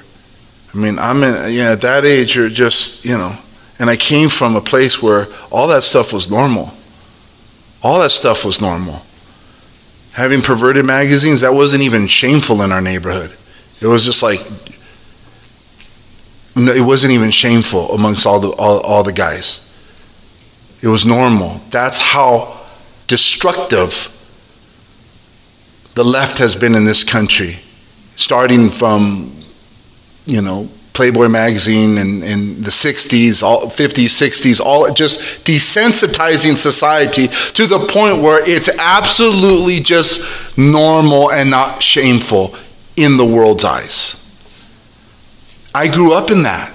I 0.73 0.77
mean, 0.77 0.97
I'm 0.97 1.21
in, 1.21 1.53
yeah, 1.53 1.73
at 1.73 1.81
that 1.81 2.03
age, 2.03 2.35
you're 2.35 2.49
just, 2.49 3.05
you 3.05 3.15
know, 3.15 3.37
and 3.77 3.91
I 3.91 3.95
came 3.95 4.27
from 4.27 4.55
a 4.55 4.61
place 4.61 4.99
where 4.99 5.27
all 5.51 5.67
that 5.67 5.83
stuff 5.83 6.11
was 6.11 6.27
normal. 6.27 6.73
All 7.83 7.99
that 7.99 8.09
stuff 8.09 8.43
was 8.43 8.59
normal. 8.59 9.03
Having 10.13 10.41
perverted 10.41 10.83
magazines, 10.83 11.41
that 11.41 11.53
wasn't 11.53 11.83
even 11.83 12.07
shameful 12.07 12.63
in 12.63 12.71
our 12.71 12.81
neighborhood. 12.81 13.37
It 13.81 13.85
was 13.85 14.03
just 14.03 14.23
like 14.23 14.41
it 16.67 16.81
wasn't 16.81 17.13
even 17.13 17.31
shameful 17.31 17.93
amongst 17.93 18.25
all 18.25 18.39
the, 18.39 18.49
all, 18.49 18.79
all 18.81 19.03
the 19.03 19.13
guys. 19.13 19.61
It 20.81 20.87
was 20.87 21.05
normal. 21.05 21.61
That's 21.69 21.99
how 21.99 22.59
destructive 23.07 24.09
the 25.95 26.03
left 26.03 26.37
has 26.37 26.55
been 26.55 26.75
in 26.75 26.85
this 26.85 27.03
country, 27.03 27.59
starting 28.15 28.69
from, 28.69 29.37
you 30.25 30.41
know, 30.41 30.69
Playboy 30.93 31.29
magazine 31.29 31.97
and 31.97 32.23
in 32.23 32.61
the 32.61 32.69
60s, 32.69 33.41
all 33.41 33.67
50s, 33.67 34.05
60s, 34.05 34.59
all 34.59 34.91
just 34.91 35.19
desensitizing 35.45 36.57
society 36.57 37.29
to 37.53 37.67
the 37.67 37.87
point 37.87 38.21
where 38.21 38.41
it's 38.49 38.69
absolutely 38.77 39.79
just 39.79 40.21
normal 40.57 41.31
and 41.31 41.49
not 41.49 41.81
shameful 41.81 42.53
in 42.97 43.15
the 43.15 43.25
world's 43.25 43.63
eyes. 43.63 44.18
I 45.79 45.87
grew 45.87 46.11
up 46.11 46.29
in 46.29 46.43
that. 46.43 46.73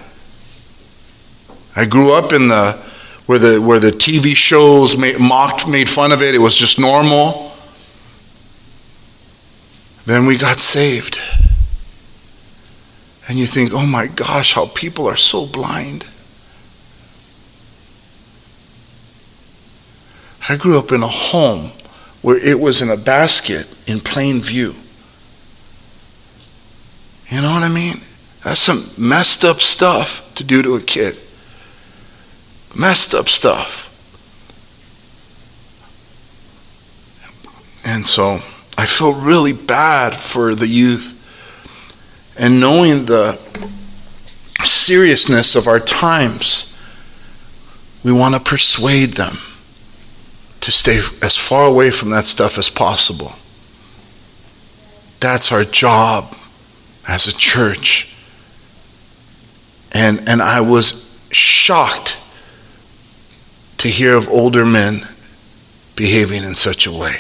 I 1.77 1.85
grew 1.85 2.13
up 2.15 2.33
in 2.33 2.49
the 2.49 2.83
where 3.27 3.39
the 3.39 3.61
where 3.61 3.79
the 3.79 3.91
TV 3.91 4.35
shows 4.35 4.97
made, 4.97 5.21
mocked, 5.21 5.69
made 5.69 5.91
fun 5.91 6.11
of 6.11 6.23
it. 6.23 6.35
It 6.35 6.39
was 6.39 6.57
just 6.57 6.79
normal. 6.79 7.53
Then 10.07 10.25
we 10.25 10.39
got 10.39 10.59
saved. 10.59 11.19
And 13.29 13.39
you 13.39 13.47
think, 13.47 13.75
oh 13.75 13.85
my 13.85 14.07
gosh, 14.07 14.55
how 14.55 14.69
people 14.69 15.07
are 15.07 15.19
so 15.19 15.45
blind. 15.45 16.07
I 20.49 20.57
grew 20.57 20.79
up 20.79 20.93
in 20.93 21.03
a 21.03 21.09
home 21.09 21.73
where 22.23 22.39
it 22.39 22.59
was 22.59 22.81
in 22.81 22.89
a 22.89 22.97
basket 22.97 23.67
in 23.87 24.01
plain 24.01 24.41
view. 24.41 24.75
You 27.29 27.43
know 27.43 27.53
what 27.53 27.63
I 27.63 27.69
mean? 27.69 28.01
That's 28.45 28.61
some 28.61 28.91
messed 28.99 29.43
up 29.43 29.61
stuff 29.61 30.23
to 30.35 30.45
do 30.45 30.63
to 30.63 30.75
a 30.75 30.81
kid. 30.81 31.19
Messed 32.75 33.15
up 33.15 33.29
stuff. 33.29 33.91
And 37.85 38.07
so 38.07 38.43
I 38.77 38.87
feel 38.87 39.15
really 39.15 39.53
bad 39.53 40.17
for 40.17 40.55
the 40.55 40.67
youth. 40.67 41.19
And 42.37 42.61
knowing 42.61 43.07
the 43.07 43.39
seriousness 44.65 45.55
of 45.55 45.67
our 45.67 45.81
times, 45.81 46.75
we 48.03 48.13
want 48.13 48.35
to 48.35 48.41
persuade 48.41 49.15
them 49.15 49.39
to 50.61 50.73
stay 50.73 51.01
as 51.23 51.37
far 51.37 51.65
away 51.65 51.91
from 51.91 52.11
that 52.11 52.27
stuff 52.27 52.59
as 52.59 52.69
possible. 52.69 53.35
That's 55.21 55.51
our 55.51 55.65
job 55.65 56.37
as 57.07 57.27
a 57.27 57.33
church. 57.33 58.14
And, 59.95 60.29
and 60.29 60.43
I 60.43 60.61
was 60.61 61.09
shocked 61.31 62.19
to 63.79 63.89
hear 63.89 64.17
of 64.17 64.29
older 64.29 64.67
men 64.67 65.09
behaving 65.97 66.43
in 66.43 66.57
such 66.57 66.87
a 66.87 66.93
way. 66.93 67.17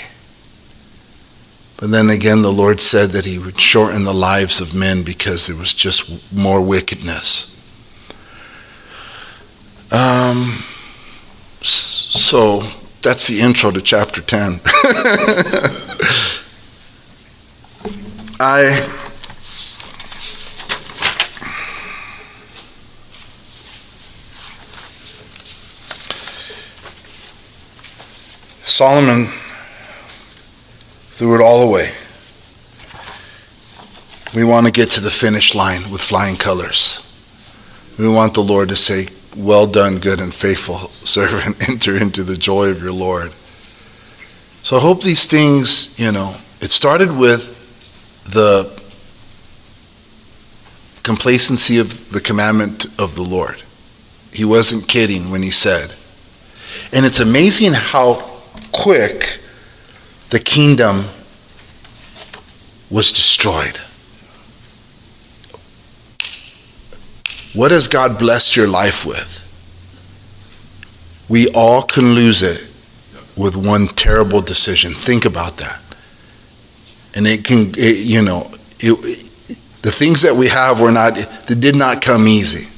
But 1.76 1.90
then 1.90 2.10
again, 2.10 2.42
the 2.42 2.52
Lord 2.52 2.80
said 2.80 3.10
that 3.10 3.24
He 3.24 3.38
would 3.38 3.60
shorten 3.60 4.04
the 4.04 4.14
lives 4.14 4.60
of 4.60 4.74
men 4.74 5.02
because 5.02 5.46
there 5.46 5.56
was 5.56 5.72
just 5.72 6.32
more 6.32 6.60
wickedness. 6.60 7.54
Um, 9.90 10.64
so 11.62 12.68
that's 13.02 13.28
the 13.28 13.40
intro 13.40 13.70
to 13.70 13.80
chapter 13.80 14.20
10. 14.20 14.60
I. 18.40 19.00
Solomon 28.74 29.28
threw 31.12 31.36
it 31.36 31.40
all 31.40 31.62
away. 31.62 31.92
We 34.34 34.42
want 34.42 34.66
to 34.66 34.72
get 34.72 34.90
to 34.90 35.00
the 35.00 35.12
finish 35.12 35.54
line 35.54 35.92
with 35.92 36.00
flying 36.00 36.36
colors. 36.36 37.00
We 38.00 38.08
want 38.08 38.34
the 38.34 38.42
Lord 38.42 38.70
to 38.70 38.76
say, 38.76 39.10
Well 39.36 39.68
done, 39.68 40.00
good 40.00 40.20
and 40.20 40.34
faithful 40.34 40.90
servant, 41.04 41.68
enter 41.68 41.96
into 41.96 42.24
the 42.24 42.36
joy 42.36 42.70
of 42.70 42.82
your 42.82 42.90
Lord. 42.90 43.32
So 44.64 44.78
I 44.78 44.80
hope 44.80 45.04
these 45.04 45.24
things, 45.24 45.96
you 45.96 46.10
know, 46.10 46.34
it 46.60 46.72
started 46.72 47.16
with 47.16 47.56
the 48.24 48.76
complacency 51.04 51.78
of 51.78 52.10
the 52.10 52.20
commandment 52.20 52.86
of 52.98 53.14
the 53.14 53.22
Lord. 53.22 53.62
He 54.32 54.44
wasn't 54.44 54.88
kidding 54.88 55.30
when 55.30 55.42
he 55.42 55.52
said. 55.52 55.94
And 56.92 57.06
it's 57.06 57.20
amazing 57.20 57.72
how 57.74 58.33
quick 58.74 59.40
the 60.30 60.38
kingdom 60.38 61.06
was 62.90 63.12
destroyed. 63.12 63.78
What 67.54 67.70
has 67.70 67.86
God 67.86 68.18
blessed 68.18 68.56
your 68.56 68.66
life 68.66 69.06
with? 69.06 69.42
We 71.28 71.48
all 71.50 71.82
can 71.82 72.14
lose 72.14 72.42
it 72.42 72.66
with 73.36 73.56
one 73.56 73.86
terrible 73.88 74.40
decision. 74.40 74.92
Think 74.92 75.24
about 75.24 75.56
that. 75.58 75.80
And 77.14 77.26
it 77.28 77.44
can, 77.44 77.72
it, 77.78 77.98
you 77.98 78.22
know, 78.22 78.50
it, 78.80 79.30
the 79.82 79.92
things 79.92 80.22
that 80.22 80.34
we 80.34 80.48
have 80.48 80.80
were 80.80 80.90
not, 80.90 81.14
they 81.46 81.54
did 81.54 81.76
not 81.76 82.02
come 82.02 82.26
easy. 82.26 82.68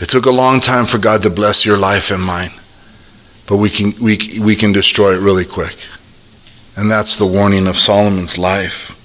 It 0.00 0.08
took 0.08 0.26
a 0.26 0.32
long 0.32 0.60
time 0.60 0.84
for 0.84 0.98
God 0.98 1.22
to 1.22 1.30
bless 1.30 1.64
your 1.64 1.78
life 1.78 2.10
and 2.10 2.20
mine 2.20 2.52
but 3.46 3.56
we 3.56 3.68
can, 3.68 3.92
we, 4.00 4.40
we 4.40 4.56
can 4.56 4.72
destroy 4.72 5.14
it 5.14 5.20
really 5.20 5.44
quick. 5.44 5.76
And 6.76 6.90
that's 6.90 7.18
the 7.18 7.26
warning 7.26 7.66
of 7.66 7.76
Solomon's 7.76 8.38
life. 8.38 8.96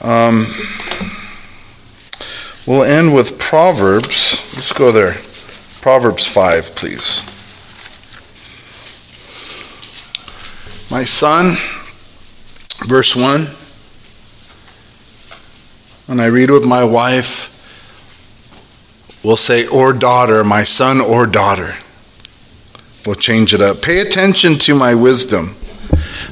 Um, 0.00 0.52
we'll 2.66 2.82
end 2.82 3.14
with 3.14 3.38
Proverbs. 3.38 4.40
Let's 4.54 4.72
go 4.72 4.90
there. 4.90 5.18
Proverbs 5.80 6.26
5, 6.26 6.74
please. 6.74 7.22
My 10.90 11.04
son, 11.04 11.56
verse 12.86 13.14
1. 13.14 13.48
And 16.08 16.20
I 16.20 16.26
read 16.26 16.50
with 16.50 16.64
my 16.64 16.84
wife 16.84 17.53
We'll 19.24 19.38
say, 19.38 19.66
or 19.66 19.94
daughter, 19.94 20.44
my 20.44 20.64
son 20.64 21.00
or 21.00 21.26
daughter. 21.26 21.76
We'll 23.06 23.14
change 23.14 23.54
it 23.54 23.62
up. 23.62 23.80
Pay 23.80 24.00
attention 24.00 24.58
to 24.60 24.74
my 24.74 24.94
wisdom. 24.94 25.56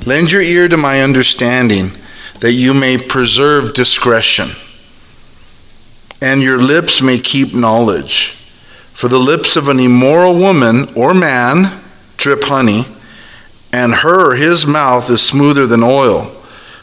Lend 0.04 0.30
your 0.30 0.42
ear 0.42 0.68
to 0.68 0.76
my 0.76 1.00
understanding, 1.00 1.92
that 2.40 2.52
you 2.52 2.74
may 2.74 2.98
preserve 2.98 3.72
discretion, 3.72 4.50
and 6.20 6.42
your 6.42 6.60
lips 6.60 7.00
may 7.00 7.18
keep 7.18 7.54
knowledge. 7.54 8.36
For 8.92 9.08
the 9.08 9.18
lips 9.18 9.56
of 9.56 9.68
an 9.68 9.80
immoral 9.80 10.34
woman 10.34 10.92
or 10.94 11.14
man 11.14 11.82
drip 12.18 12.44
honey, 12.44 12.86
and 13.72 13.94
her, 13.94 14.34
his 14.34 14.66
mouth, 14.66 15.08
is 15.08 15.22
smoother 15.22 15.66
than 15.66 15.82
oil 15.82 16.31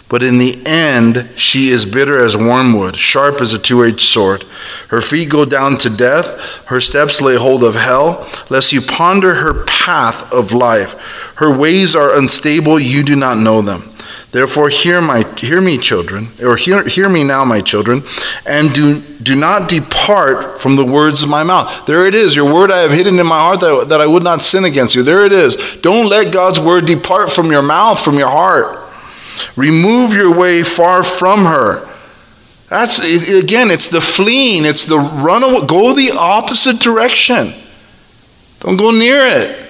but 0.10 0.24
in 0.24 0.40
the 0.40 0.66
end, 0.66 1.30
she 1.36 1.70
is 1.70 1.86
bitter 1.86 2.18
as 2.18 2.36
wormwood, 2.36 2.96
sharp 2.96 3.40
as 3.42 3.54
a 3.54 3.60
two 3.60 3.86
edged 3.86 4.02
sword. 4.02 4.44
Her 4.88 5.02
feet 5.02 5.30
go 5.30 5.46
down 5.46 5.78
to 5.78 5.90
death, 5.90 6.64
her 6.66 6.82
steps 6.82 7.22
lay 7.22 7.36
hold 7.36 7.64
of 7.64 7.76
hell, 7.76 8.28
lest 8.50 8.74
you 8.74 8.82
ponder 8.82 9.36
her 9.36 9.64
path 9.66 10.34
of 10.34 10.52
life. 10.52 10.94
Her 11.36 11.56
ways 11.56 11.96
are 11.96 12.18
unstable, 12.18 12.80
you 12.80 13.04
do 13.04 13.16
not 13.16 13.38
know 13.38 13.62
them. 13.62 13.94
Therefore, 14.32 14.70
hear, 14.70 15.02
my, 15.02 15.26
hear 15.38 15.62
me, 15.62 15.78
children, 15.78 16.30
or 16.42 16.56
hear, 16.56 16.88
hear 16.88 17.10
me 17.10 17.24
now, 17.24 17.46
my 17.46 17.62
children, 17.62 18.04
and 18.46 18.74
do, 18.74 19.02
do 19.02 19.36
not 19.36 19.70
depart 19.70 20.62
from 20.62 20.76
the 20.76 20.86
words 20.86 21.24
of 21.24 21.30
my 21.30 21.42
mouth. 21.44 21.86
There 21.88 22.06
it 22.06 22.14
is, 22.14 22.36
your 22.36 22.52
word 22.52 22.72
I 22.72 22.80
have 22.80 22.92
hidden 22.92 23.20
in 23.20 23.26
my 23.26 23.40
heart 23.40 23.60
that, 23.62 23.90
that 23.90 24.02
I 24.02 24.08
would 24.08 24.24
not 24.24 24.44
sin 24.44 24.66
against 24.66 24.94
you. 24.94 25.02
There 25.02 25.26
it 25.26 25.34
is. 25.34 25.56
Don't 25.82 26.08
let 26.08 26.32
God's 26.32 26.60
word 26.60 26.86
depart 26.86 27.32
from 27.32 27.52
your 27.52 27.64
mouth, 27.64 28.04
from 28.04 28.20
your 28.20 28.30
heart. 28.30 28.79
Remove 29.56 30.14
your 30.14 30.36
way 30.36 30.64
far 30.64 31.04
from 31.04 31.46
her. 31.46 31.88
That's 32.70 33.00
again, 33.00 33.72
it's 33.72 33.88
the 33.88 34.02
fleeing, 34.02 34.66
it's 34.66 34.86
the 34.86 35.00
run 35.00 35.44
away. 35.44 35.66
Go 35.66 35.94
the 35.94 36.12
opposite 36.12 36.80
direction. 36.80 37.54
Don't 38.60 38.78
go 38.78 38.92
near 38.92 39.26
it. 39.26 39.66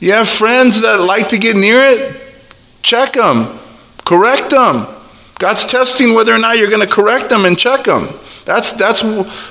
You 0.00 0.12
have 0.12 0.28
friends 0.28 0.80
that 0.82 1.00
like 1.00 1.28
to 1.30 1.38
get 1.38 1.56
near 1.56 1.80
it? 1.82 2.20
Check 2.82 3.14
them, 3.14 3.58
correct 4.04 4.50
them. 4.50 4.86
God's 5.38 5.66
testing 5.66 6.14
whether 6.14 6.32
or 6.32 6.38
not 6.38 6.56
you're 6.56 6.70
going 6.70 6.86
to 6.86 6.92
correct 6.92 7.28
them 7.28 7.44
and 7.44 7.58
check 7.58 7.84
them. 7.84 8.08
That's, 8.46 8.72
that's 8.72 9.02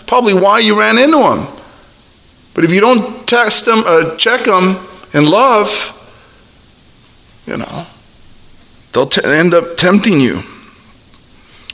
probably 0.07 0.33
why 0.33 0.59
you 0.59 0.79
ran 0.79 0.97
into 0.97 1.17
them. 1.17 1.47
But 2.53 2.63
if 2.63 2.71
you 2.71 2.79
don't 2.79 3.27
test 3.27 3.65
them, 3.65 3.83
uh, 3.85 4.15
check 4.15 4.45
them 4.45 4.87
in 5.13 5.25
love, 5.25 5.69
you 7.45 7.57
know, 7.57 7.85
They'll 8.95 9.07
t- 9.07 9.21
end 9.25 9.53
up 9.53 9.75
tempting 9.75 10.21
you. 10.21 10.41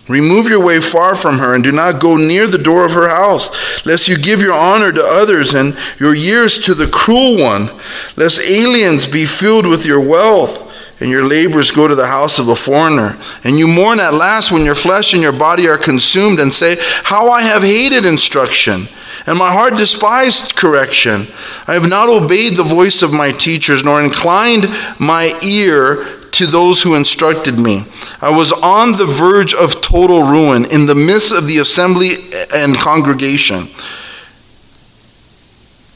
Remove 0.08 0.50
your 0.50 0.60
way 0.60 0.82
far 0.82 1.16
from 1.16 1.38
her 1.38 1.54
and 1.54 1.64
do 1.64 1.72
not 1.72 2.02
go 2.02 2.18
near 2.18 2.48
the 2.48 2.58
door 2.58 2.84
of 2.84 2.94
her 2.94 3.10
house, 3.10 3.52
lest 3.86 4.08
you 4.08 4.18
give 4.18 4.42
your 4.42 4.56
honor 4.56 4.92
to 4.92 5.04
others 5.04 5.54
and 5.54 5.78
your 6.00 6.16
years 6.16 6.58
to 6.58 6.74
the 6.74 6.88
cruel 6.88 7.38
one, 7.38 7.70
lest 8.16 8.42
aliens 8.42 9.06
be 9.06 9.28
filled 9.28 9.68
with 9.68 9.86
your 9.86 10.02
wealth 10.02 10.68
and 11.00 11.12
your 11.12 11.24
labors 11.24 11.70
go 11.70 11.88
to 11.88 11.94
the 11.94 12.08
house 12.08 12.40
of 12.40 12.48
a 12.48 12.56
foreigner. 12.56 13.20
And 13.44 13.60
you 13.60 13.68
mourn 13.68 14.00
at 14.00 14.16
last 14.16 14.52
when 14.52 14.66
your 14.66 14.76
flesh 14.76 15.14
and 15.14 15.22
your 15.22 15.32
body 15.32 15.68
are 15.68 15.78
consumed 15.78 16.40
and 16.40 16.52
say, 16.52 16.78
How 17.04 17.30
I 17.30 17.44
have 17.44 17.62
hated 17.62 18.04
instruction, 18.04 18.90
and 19.28 19.38
my 19.38 19.52
heart 19.52 19.78
despised 19.78 20.56
correction. 20.56 21.28
I 21.68 21.74
have 21.74 21.88
not 21.88 22.10
obeyed 22.10 22.56
the 22.56 22.64
voice 22.64 23.04
of 23.04 23.14
my 23.14 23.32
teachers, 23.32 23.84
nor 23.84 24.02
inclined 24.02 24.68
my 25.00 25.40
ear 25.44 26.21
to 26.32 26.48
those 26.48 26.82
who 26.82 26.96
instructed 26.96 27.60
me. 27.60 27.86
I 28.22 28.30
was 28.30 28.52
on 28.52 28.94
the 28.94 29.06
verge 29.06 29.54
of 29.54 29.82
total 29.82 30.24
ruin 30.24 30.65
in 30.65 30.86
the 30.86 30.96
midst 30.96 31.32
of 31.32 31.48
the 31.48 31.60
assembly 31.60 32.32
and 32.54 32.76
congregation. 32.78 33.70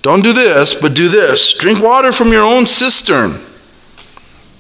Don't 0.02 0.22
do 0.22 0.34
this, 0.34 0.76
but 0.76 0.94
do 0.94 1.10
this. 1.10 1.54
Drink 1.54 1.82
water 1.82 2.12
from 2.12 2.32
your 2.32 2.44
own 2.44 2.68
cistern 2.68 3.44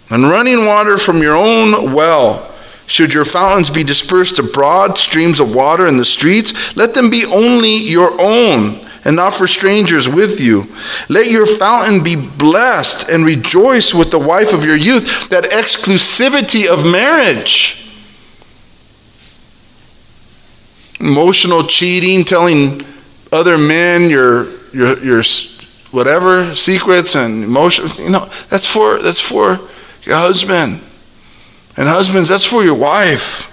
and 0.09 0.23
running 0.23 0.65
water 0.65 0.97
from 0.97 1.21
your 1.21 1.35
own 1.35 1.93
well. 1.93 2.51
Should 2.87 3.13
your 3.13 3.25
fountains 3.25 3.69
be 3.69 3.83
dispersed 3.83 4.37
abroad, 4.37 4.97
streams 4.97 5.39
of 5.39 5.53
water 5.53 5.87
in 5.87 5.97
the 5.97 6.05
streets, 6.05 6.75
let 6.75 6.93
them 6.93 7.09
be 7.09 7.25
only 7.25 7.75
your 7.75 8.19
own 8.21 8.84
and 9.05 9.15
not 9.15 9.35
for 9.35 9.47
strangers 9.47 10.09
with 10.09 10.41
you. 10.41 10.67
Let 11.07 11.29
your 11.29 11.45
fountain 11.45 12.03
be 12.03 12.15
blessed 12.15 13.07
and 13.07 13.23
rejoice 13.23 13.93
with 13.93 14.09
the 14.09 14.19
wife 14.19 14.51
of 14.51 14.65
your 14.65 14.75
youth, 14.75 15.29
that 15.29 15.45
exclusivity 15.45 16.67
of 16.67 16.83
marriage. 16.83 17.87
Emotional 20.99 21.67
cheating, 21.67 22.23
telling 22.23 22.81
other 23.31 23.59
men 23.59 24.09
your, 24.09 24.49
your, 24.73 24.97
your 25.03 25.23
whatever 25.91 26.55
secrets 26.55 27.15
and 27.15 27.43
emotions, 27.43 27.99
you 27.99 28.09
know, 28.09 28.29
that's 28.49 28.67
for, 28.67 29.01
that's 29.01 29.21
for 29.21 29.59
your 30.03 30.17
husband. 30.17 30.81
And 31.77 31.87
husbands, 31.87 32.27
that's 32.27 32.45
for 32.45 32.63
your 32.63 32.75
wife. 32.75 33.51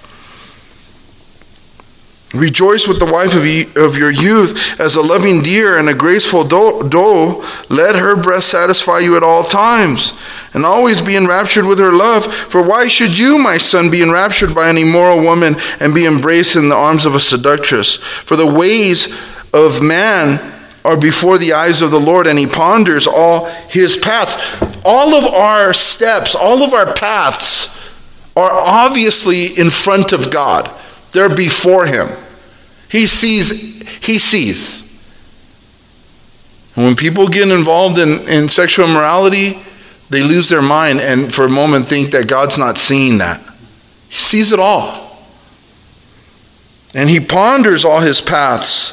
Rejoice 2.35 2.89
with 2.89 2.99
the 2.99 3.11
wife 3.11 3.35
of, 3.35 3.45
of 3.77 3.97
your 3.97 4.11
youth 4.11 4.81
as 4.81 4.95
a 4.95 5.03
loving 5.03 5.43
deer 5.43 5.79
and 5.79 5.89
a 5.89 5.95
graceful 5.95 6.45
doe, 6.45 6.83
doe. 6.83 7.47
Let 7.69 7.95
her 7.97 8.17
breast 8.17 8.49
satisfy 8.49 9.01
you 9.01 9.17
at 9.17 9.23
all 9.23 9.45
times, 9.45 10.15
and 10.55 10.65
always 10.65 11.03
be 11.03 11.15
enraptured 11.15 11.67
with 11.67 11.79
her 11.79 11.93
love. 11.93 12.33
For 12.33 12.63
why 12.63 12.89
should 12.89 13.19
you, 13.19 13.39
my 13.39 13.59
son, 13.59 13.91
be 13.91 14.03
enraptured 14.03 14.55
by 14.55 14.71
an 14.71 14.79
immoral 14.79 15.21
woman 15.21 15.57
and 15.79 15.95
be 15.95 16.07
embraced 16.07 16.57
in 16.57 16.71
the 16.71 16.75
arms 16.75 17.05
of 17.05 17.15
a 17.15 17.21
seductress? 17.21 17.97
For 17.97 18.37
the 18.37 18.51
ways 18.51 19.09
of 19.53 19.83
man 19.83 20.65
are 20.87 20.97
before 20.97 21.37
the 21.37 21.53
eyes 21.53 21.83
of 21.83 21.91
the 21.91 22.01
Lord, 22.01 22.27
and 22.27 22.39
he 22.39 22.47
ponders 22.47 23.07
all 23.07 23.47
his 23.69 23.99
paths. 23.99 24.37
All 24.85 25.15
of 25.15 25.25
our 25.33 25.75
steps, 25.75 26.35
all 26.35 26.63
of 26.63 26.73
our 26.73 26.95
paths 26.95 27.69
are 28.35 28.51
obviously 28.51 29.47
in 29.59 29.69
front 29.69 30.13
of 30.13 30.31
God. 30.31 30.75
They're 31.13 31.35
before 31.35 31.87
him. 31.87 32.09
He 32.89 33.07
sees, 33.07 33.51
he 34.05 34.19
sees. 34.19 34.83
And 36.75 36.85
when 36.85 36.97
people 36.97 37.29
get 37.29 37.51
involved 37.51 37.99
in, 37.99 38.21
in 38.29 38.49
sexual 38.49 38.89
immorality, 38.89 39.63
they 40.11 40.23
lose 40.23 40.49
their 40.49 40.63
mind 40.63 41.01
and 41.01 41.33
for 41.33 41.45
a 41.45 41.51
moment 41.51 41.87
think 41.87 42.11
that 42.13 42.29
God's 42.29 42.59
not 42.59 42.79
seeing 42.79 43.19
that. 43.19 43.41
He 44.09 44.19
sees 44.19 44.53
it 44.53 44.59
all. 44.61 45.19
And 46.95 47.09
he 47.09 47.21
ponders 47.21 47.85
all 47.85 48.01
his 48.01 48.21
paths. 48.21 48.93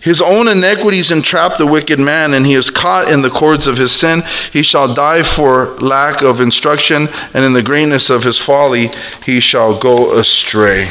His 0.00 0.20
own 0.20 0.48
iniquities 0.48 1.10
entrap 1.10 1.56
the 1.56 1.66
wicked 1.66 1.98
man, 1.98 2.34
and 2.34 2.46
he 2.46 2.52
is 2.52 2.70
caught 2.70 3.10
in 3.10 3.22
the 3.22 3.30
cords 3.30 3.66
of 3.66 3.78
his 3.78 3.90
sin. 3.90 4.22
He 4.52 4.62
shall 4.62 4.94
die 4.94 5.22
for 5.22 5.76
lack 5.78 6.22
of 6.22 6.40
instruction, 6.40 7.08
and 7.34 7.44
in 7.44 7.52
the 7.52 7.62
greatness 7.62 8.10
of 8.10 8.22
his 8.22 8.38
folly 8.38 8.90
he 9.24 9.40
shall 9.40 9.78
go 9.78 10.12
astray. 10.18 10.90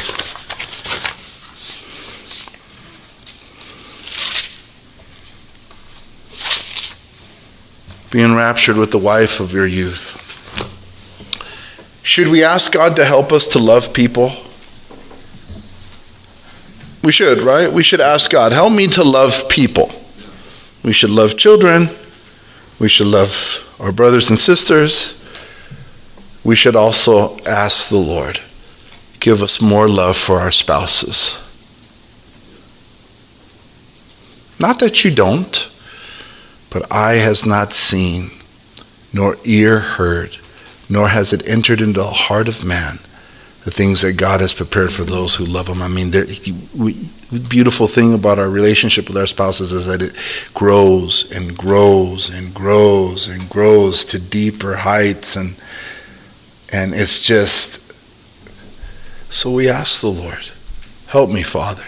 Be 8.10 8.22
enraptured 8.22 8.76
with 8.76 8.90
the 8.90 8.98
wife 8.98 9.40
of 9.40 9.52
your 9.52 9.66
youth. 9.66 10.24
Should 12.02 12.28
we 12.28 12.42
ask 12.42 12.72
God 12.72 12.96
to 12.96 13.04
help 13.04 13.32
us 13.32 13.46
to 13.48 13.58
love 13.58 13.92
people? 13.92 14.32
We 17.02 17.12
should, 17.12 17.40
right? 17.40 17.72
We 17.72 17.82
should 17.82 18.00
ask 18.00 18.30
God, 18.30 18.52
help 18.52 18.72
me 18.72 18.86
to 18.88 19.04
love 19.04 19.48
people. 19.48 19.92
We 20.82 20.92
should 20.92 21.10
love 21.10 21.36
children. 21.36 21.90
We 22.78 22.88
should 22.88 23.08
love 23.08 23.64
our 23.78 23.92
brothers 23.92 24.30
and 24.30 24.38
sisters. 24.38 25.20
We 26.44 26.56
should 26.56 26.76
also 26.76 27.38
ask 27.40 27.90
the 27.90 27.96
Lord, 27.98 28.40
give 29.20 29.42
us 29.42 29.60
more 29.60 29.88
love 29.88 30.16
for 30.16 30.38
our 30.38 30.52
spouses. 30.52 31.38
Not 34.58 34.78
that 34.78 35.04
you 35.04 35.14
don't. 35.14 35.68
But 36.70 36.90
eye 36.92 37.14
has 37.14 37.46
not 37.46 37.72
seen, 37.72 38.30
nor 39.12 39.38
ear 39.44 39.80
heard, 39.80 40.38
nor 40.88 41.08
has 41.08 41.32
it 41.32 41.46
entered 41.48 41.80
into 41.80 42.00
the 42.00 42.10
heart 42.10 42.48
of 42.48 42.64
man 42.64 42.98
the 43.64 43.70
things 43.70 44.02
that 44.02 44.14
God 44.14 44.40
has 44.40 44.54
prepared 44.54 44.92
for 44.92 45.02
those 45.02 45.34
who 45.34 45.44
love 45.44 45.68
Him. 45.68 45.82
I 45.82 45.88
mean, 45.88 46.10
the 46.10 47.44
beautiful 47.48 47.86
thing 47.86 48.14
about 48.14 48.38
our 48.38 48.48
relationship 48.48 49.08
with 49.08 49.16
our 49.16 49.26
spouses 49.26 49.72
is 49.72 49.86
that 49.86 50.00
it 50.02 50.14
grows 50.54 51.30
and 51.32 51.56
grows 51.56 52.30
and 52.30 52.54
grows 52.54 53.26
and 53.26 53.48
grows 53.50 54.04
to 54.06 54.18
deeper 54.18 54.76
heights, 54.76 55.36
and 55.36 55.56
and 56.70 56.94
it's 56.94 57.20
just. 57.20 57.80
So 59.30 59.50
we 59.50 59.68
ask 59.68 60.00
the 60.00 60.08
Lord, 60.08 60.50
help 61.08 61.28
me, 61.28 61.42
Father, 61.42 61.84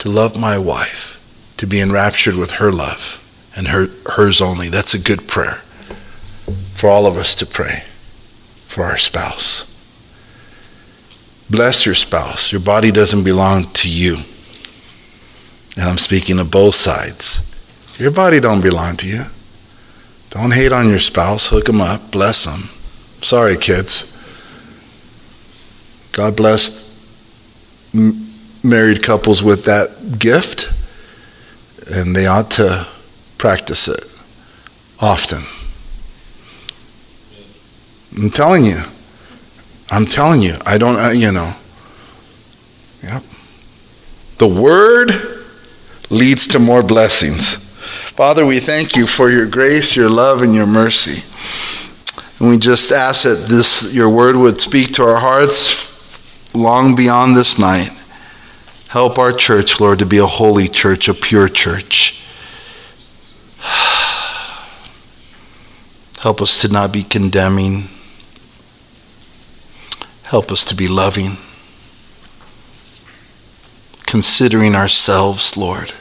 to 0.00 0.10
love 0.10 0.38
my 0.38 0.58
wife, 0.58 1.18
to 1.56 1.66
be 1.66 1.80
enraptured 1.80 2.34
with 2.34 2.52
her 2.52 2.70
love 2.70 3.18
and 3.56 3.68
her, 3.68 3.88
hers 4.06 4.40
only. 4.40 4.68
That's 4.68 4.94
a 4.94 4.98
good 4.98 5.26
prayer 5.26 5.62
for 6.74 6.88
all 6.88 7.06
of 7.06 7.16
us 7.16 7.34
to 7.36 7.46
pray 7.46 7.84
for 8.66 8.84
our 8.84 8.98
spouse. 8.98 9.64
Bless 11.48 11.86
your 11.86 11.94
spouse. 11.94 12.52
Your 12.52 12.60
body 12.60 12.90
doesn't 12.90 13.24
belong 13.24 13.72
to 13.72 13.88
you. 13.88 14.18
And 15.76 15.84
I'm 15.84 15.98
speaking 15.98 16.38
of 16.38 16.50
both 16.50 16.74
sides. 16.74 17.40
Your 17.98 18.10
body 18.10 18.40
don't 18.40 18.60
belong 18.60 18.96
to 18.98 19.08
you. 19.08 19.26
Don't 20.30 20.52
hate 20.52 20.72
on 20.72 20.90
your 20.90 20.98
spouse. 20.98 21.48
Hook 21.48 21.64
them 21.64 21.80
up. 21.80 22.10
Bless 22.10 22.44
them. 22.44 22.68
Sorry, 23.22 23.56
kids. 23.56 24.12
God 26.12 26.36
blessed 26.36 26.84
m- 27.94 28.34
married 28.62 29.02
couples 29.02 29.42
with 29.42 29.64
that 29.64 30.18
gift, 30.18 30.70
and 31.90 32.14
they 32.14 32.26
ought 32.26 32.50
to 32.52 32.86
practice 33.38 33.88
it 33.88 34.04
often. 35.00 35.42
I'm 38.16 38.30
telling 38.30 38.64
you. 38.64 38.82
I'm 39.90 40.06
telling 40.06 40.42
you. 40.42 40.56
I 40.64 40.78
don't, 40.78 40.98
uh, 40.98 41.10
you 41.10 41.32
know. 41.32 41.54
Yep. 43.02 43.22
The 44.38 44.48
word 44.48 45.44
leads 46.10 46.46
to 46.48 46.58
more 46.58 46.82
blessings. 46.82 47.56
Father, 48.16 48.46
we 48.46 48.60
thank 48.60 48.96
you 48.96 49.06
for 49.06 49.30
your 49.30 49.46
grace, 49.46 49.94
your 49.94 50.08
love, 50.08 50.42
and 50.42 50.54
your 50.54 50.66
mercy. 50.66 51.22
And 52.38 52.48
we 52.48 52.58
just 52.58 52.90
ask 52.90 53.24
that 53.24 53.46
this 53.48 53.92
your 53.92 54.10
word 54.10 54.36
would 54.36 54.60
speak 54.60 54.92
to 54.94 55.02
our 55.02 55.20
hearts 55.20 55.92
long 56.54 56.94
beyond 56.94 57.36
this 57.36 57.58
night. 57.58 57.92
Help 58.88 59.18
our 59.18 59.32
church, 59.32 59.80
Lord, 59.80 59.98
to 59.98 60.06
be 60.06 60.18
a 60.18 60.26
holy 60.26 60.68
church, 60.68 61.08
a 61.08 61.14
pure 61.14 61.48
church. 61.48 62.22
Help 66.20 66.40
us 66.40 66.60
to 66.60 66.68
not 66.68 66.92
be 66.92 67.02
condemning. 67.02 67.88
Help 70.22 70.50
us 70.50 70.64
to 70.64 70.74
be 70.74 70.88
loving. 70.88 71.36
Considering 74.06 74.74
ourselves, 74.74 75.56
Lord, 75.56 75.92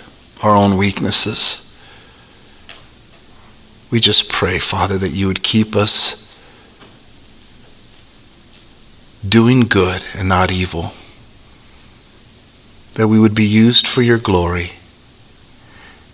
our 0.41 0.55
own 0.55 0.77
weaknesses. 0.77 1.61
We 3.89 3.99
just 3.99 4.29
pray, 4.29 4.59
Father, 4.59 4.97
that 4.97 5.09
you 5.09 5.27
would 5.27 5.43
keep 5.43 5.75
us 5.75 6.25
doing 9.27 9.61
good 9.61 10.05
and 10.13 10.29
not 10.29 10.51
evil. 10.51 10.93
That 12.93 13.07
we 13.07 13.19
would 13.19 13.35
be 13.35 13.45
used 13.45 13.87
for 13.87 14.01
your 14.01 14.17
glory 14.17 14.73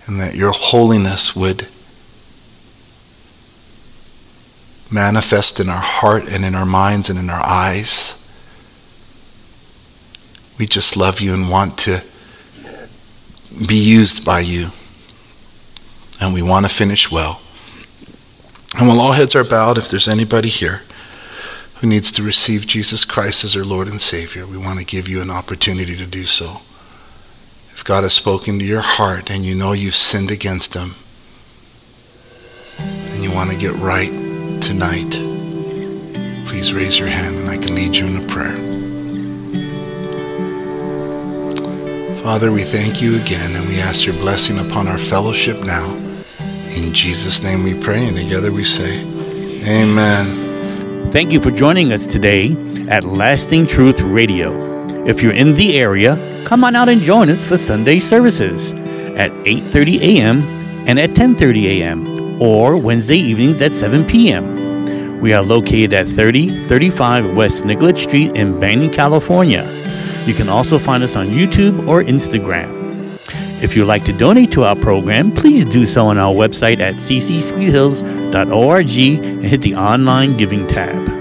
and 0.06 0.20
that 0.20 0.36
your 0.36 0.52
holiness 0.52 1.36
would 1.36 1.68
manifest 4.90 5.60
in 5.60 5.70
our 5.70 5.82
heart 5.82 6.28
and 6.28 6.44
in 6.44 6.54
our 6.54 6.66
minds 6.66 7.10
and 7.10 7.18
in 7.18 7.30
our 7.30 7.46
eyes. 7.46 8.16
We 10.58 10.66
just 10.66 10.98
love 10.98 11.22
you 11.22 11.34
and 11.34 11.50
want 11.50 11.78
to 11.80 12.04
be 13.68 13.76
used 13.76 14.26
by 14.26 14.42
you. 14.42 14.72
And 16.20 16.34
we 16.34 16.42
want 16.42 16.66
to 16.66 16.74
finish 16.74 17.10
well. 17.10 17.42
And 18.78 18.88
while 18.88 19.02
all 19.02 19.12
heads 19.14 19.36
are 19.36 19.44
bowed, 19.44 19.78
if 19.78 19.90
there's 19.90 20.08
anybody 20.08 20.50
here 20.50 20.84
who 21.76 21.88
needs 21.88 22.12
to 22.12 22.24
receive 22.24 22.68
Jesus 22.68 23.06
Christ 23.06 23.44
as 23.44 23.54
their 23.54 23.66
Lord 23.66 23.88
and 23.88 24.00
Savior, 24.00 24.46
we 24.46 24.58
want 24.58 24.80
to 24.80 24.86
give 24.86 25.08
you 25.08 25.22
an 25.22 25.32
opportunity 25.32 25.96
to 25.98 26.06
do 26.06 26.26
so. 26.26 26.62
If 27.82 27.86
God 27.86 28.04
has 28.04 28.14
spoken 28.14 28.60
to 28.60 28.64
your 28.64 28.82
heart 28.82 29.32
and 29.32 29.44
you 29.44 29.56
know 29.56 29.72
you've 29.72 29.96
sinned 29.96 30.30
against 30.30 30.76
Him, 30.76 30.94
and 32.78 33.24
you 33.24 33.32
want 33.32 33.50
to 33.50 33.58
get 33.58 33.76
right 33.78 34.12
tonight, 34.62 35.10
please 36.48 36.76
raise 36.76 37.00
your 37.00 37.08
hand 37.08 37.38
and 37.38 37.50
I 37.50 37.58
can 37.58 37.74
lead 37.74 37.96
you 37.96 38.06
in 38.06 38.24
a 38.24 38.28
prayer. 38.28 38.56
Father, 42.22 42.52
we 42.52 42.64
thank 42.64 43.02
you 43.02 43.20
again 43.20 43.56
and 43.56 43.68
we 43.68 43.80
ask 43.80 44.06
your 44.06 44.14
blessing 44.14 44.60
upon 44.60 44.88
our 44.88 45.00
fellowship 45.00 45.66
now. 45.66 45.92
In 46.70 46.94
Jesus' 46.94 47.42
name 47.42 47.64
we 47.64 47.74
pray, 47.74 48.06
and 48.06 48.16
together 48.16 48.52
we 48.52 48.64
say, 48.64 49.00
Amen. 49.68 51.10
Thank 51.12 51.32
you 51.32 51.42
for 51.42 51.50
joining 51.50 51.94
us 51.94 52.06
today 52.06 52.56
at 52.90 53.04
Lasting 53.06 53.66
Truth 53.66 54.02
Radio. 54.02 54.54
If 55.08 55.24
you're 55.24 55.34
in 55.34 55.56
the 55.56 55.80
area, 55.80 56.31
come 56.46 56.64
on 56.64 56.76
out 56.76 56.90
and 56.90 57.02
join 57.02 57.30
us 57.30 57.46
for 57.46 57.58
Sunday 57.58 58.00
services 58.00 58.74
at 59.18 59.32
8:30 59.46 60.02
a.m. 60.02 60.42
and 60.88 61.00
at 61.00 61.12
10:30 61.12 61.66
a.m. 61.66 62.42
or 62.42 62.78
Wednesday 62.78 63.18
evenings 63.18 63.62
at 63.62 63.76
7 63.76 64.06
p.m. 64.06 65.20
We 65.22 65.34
are 65.34 65.44
located 65.44 65.94
at 65.94 66.08
3035 66.08 67.36
West 67.36 67.66
Nicolet 67.66 67.98
Street 67.98 68.36
in 68.36 68.60
Banning, 68.60 68.92
California. 68.92 69.64
You 70.26 70.34
can 70.34 70.50
also 70.50 70.80
find 70.80 71.04
us 71.04 71.16
on 71.16 71.30
YouTube 71.30 71.88
or 71.88 72.04
Instagram. 72.04 72.80
If 73.62 73.76
you'd 73.76 73.86
like 73.86 74.04
to 74.06 74.14
donate 74.14 74.52
to 74.54 74.64
our 74.64 74.76
program, 74.76 75.32
please 75.32 75.66
do 75.66 75.86
so 75.86 76.08
on 76.08 76.18
our 76.18 76.34
website 76.34 76.80
at 76.80 76.96
ccsweethills.org 76.96 78.98
and 78.98 79.46
hit 79.46 79.62
the 79.62 79.76
online 79.76 80.36
giving 80.38 80.66
tab. 80.68 81.21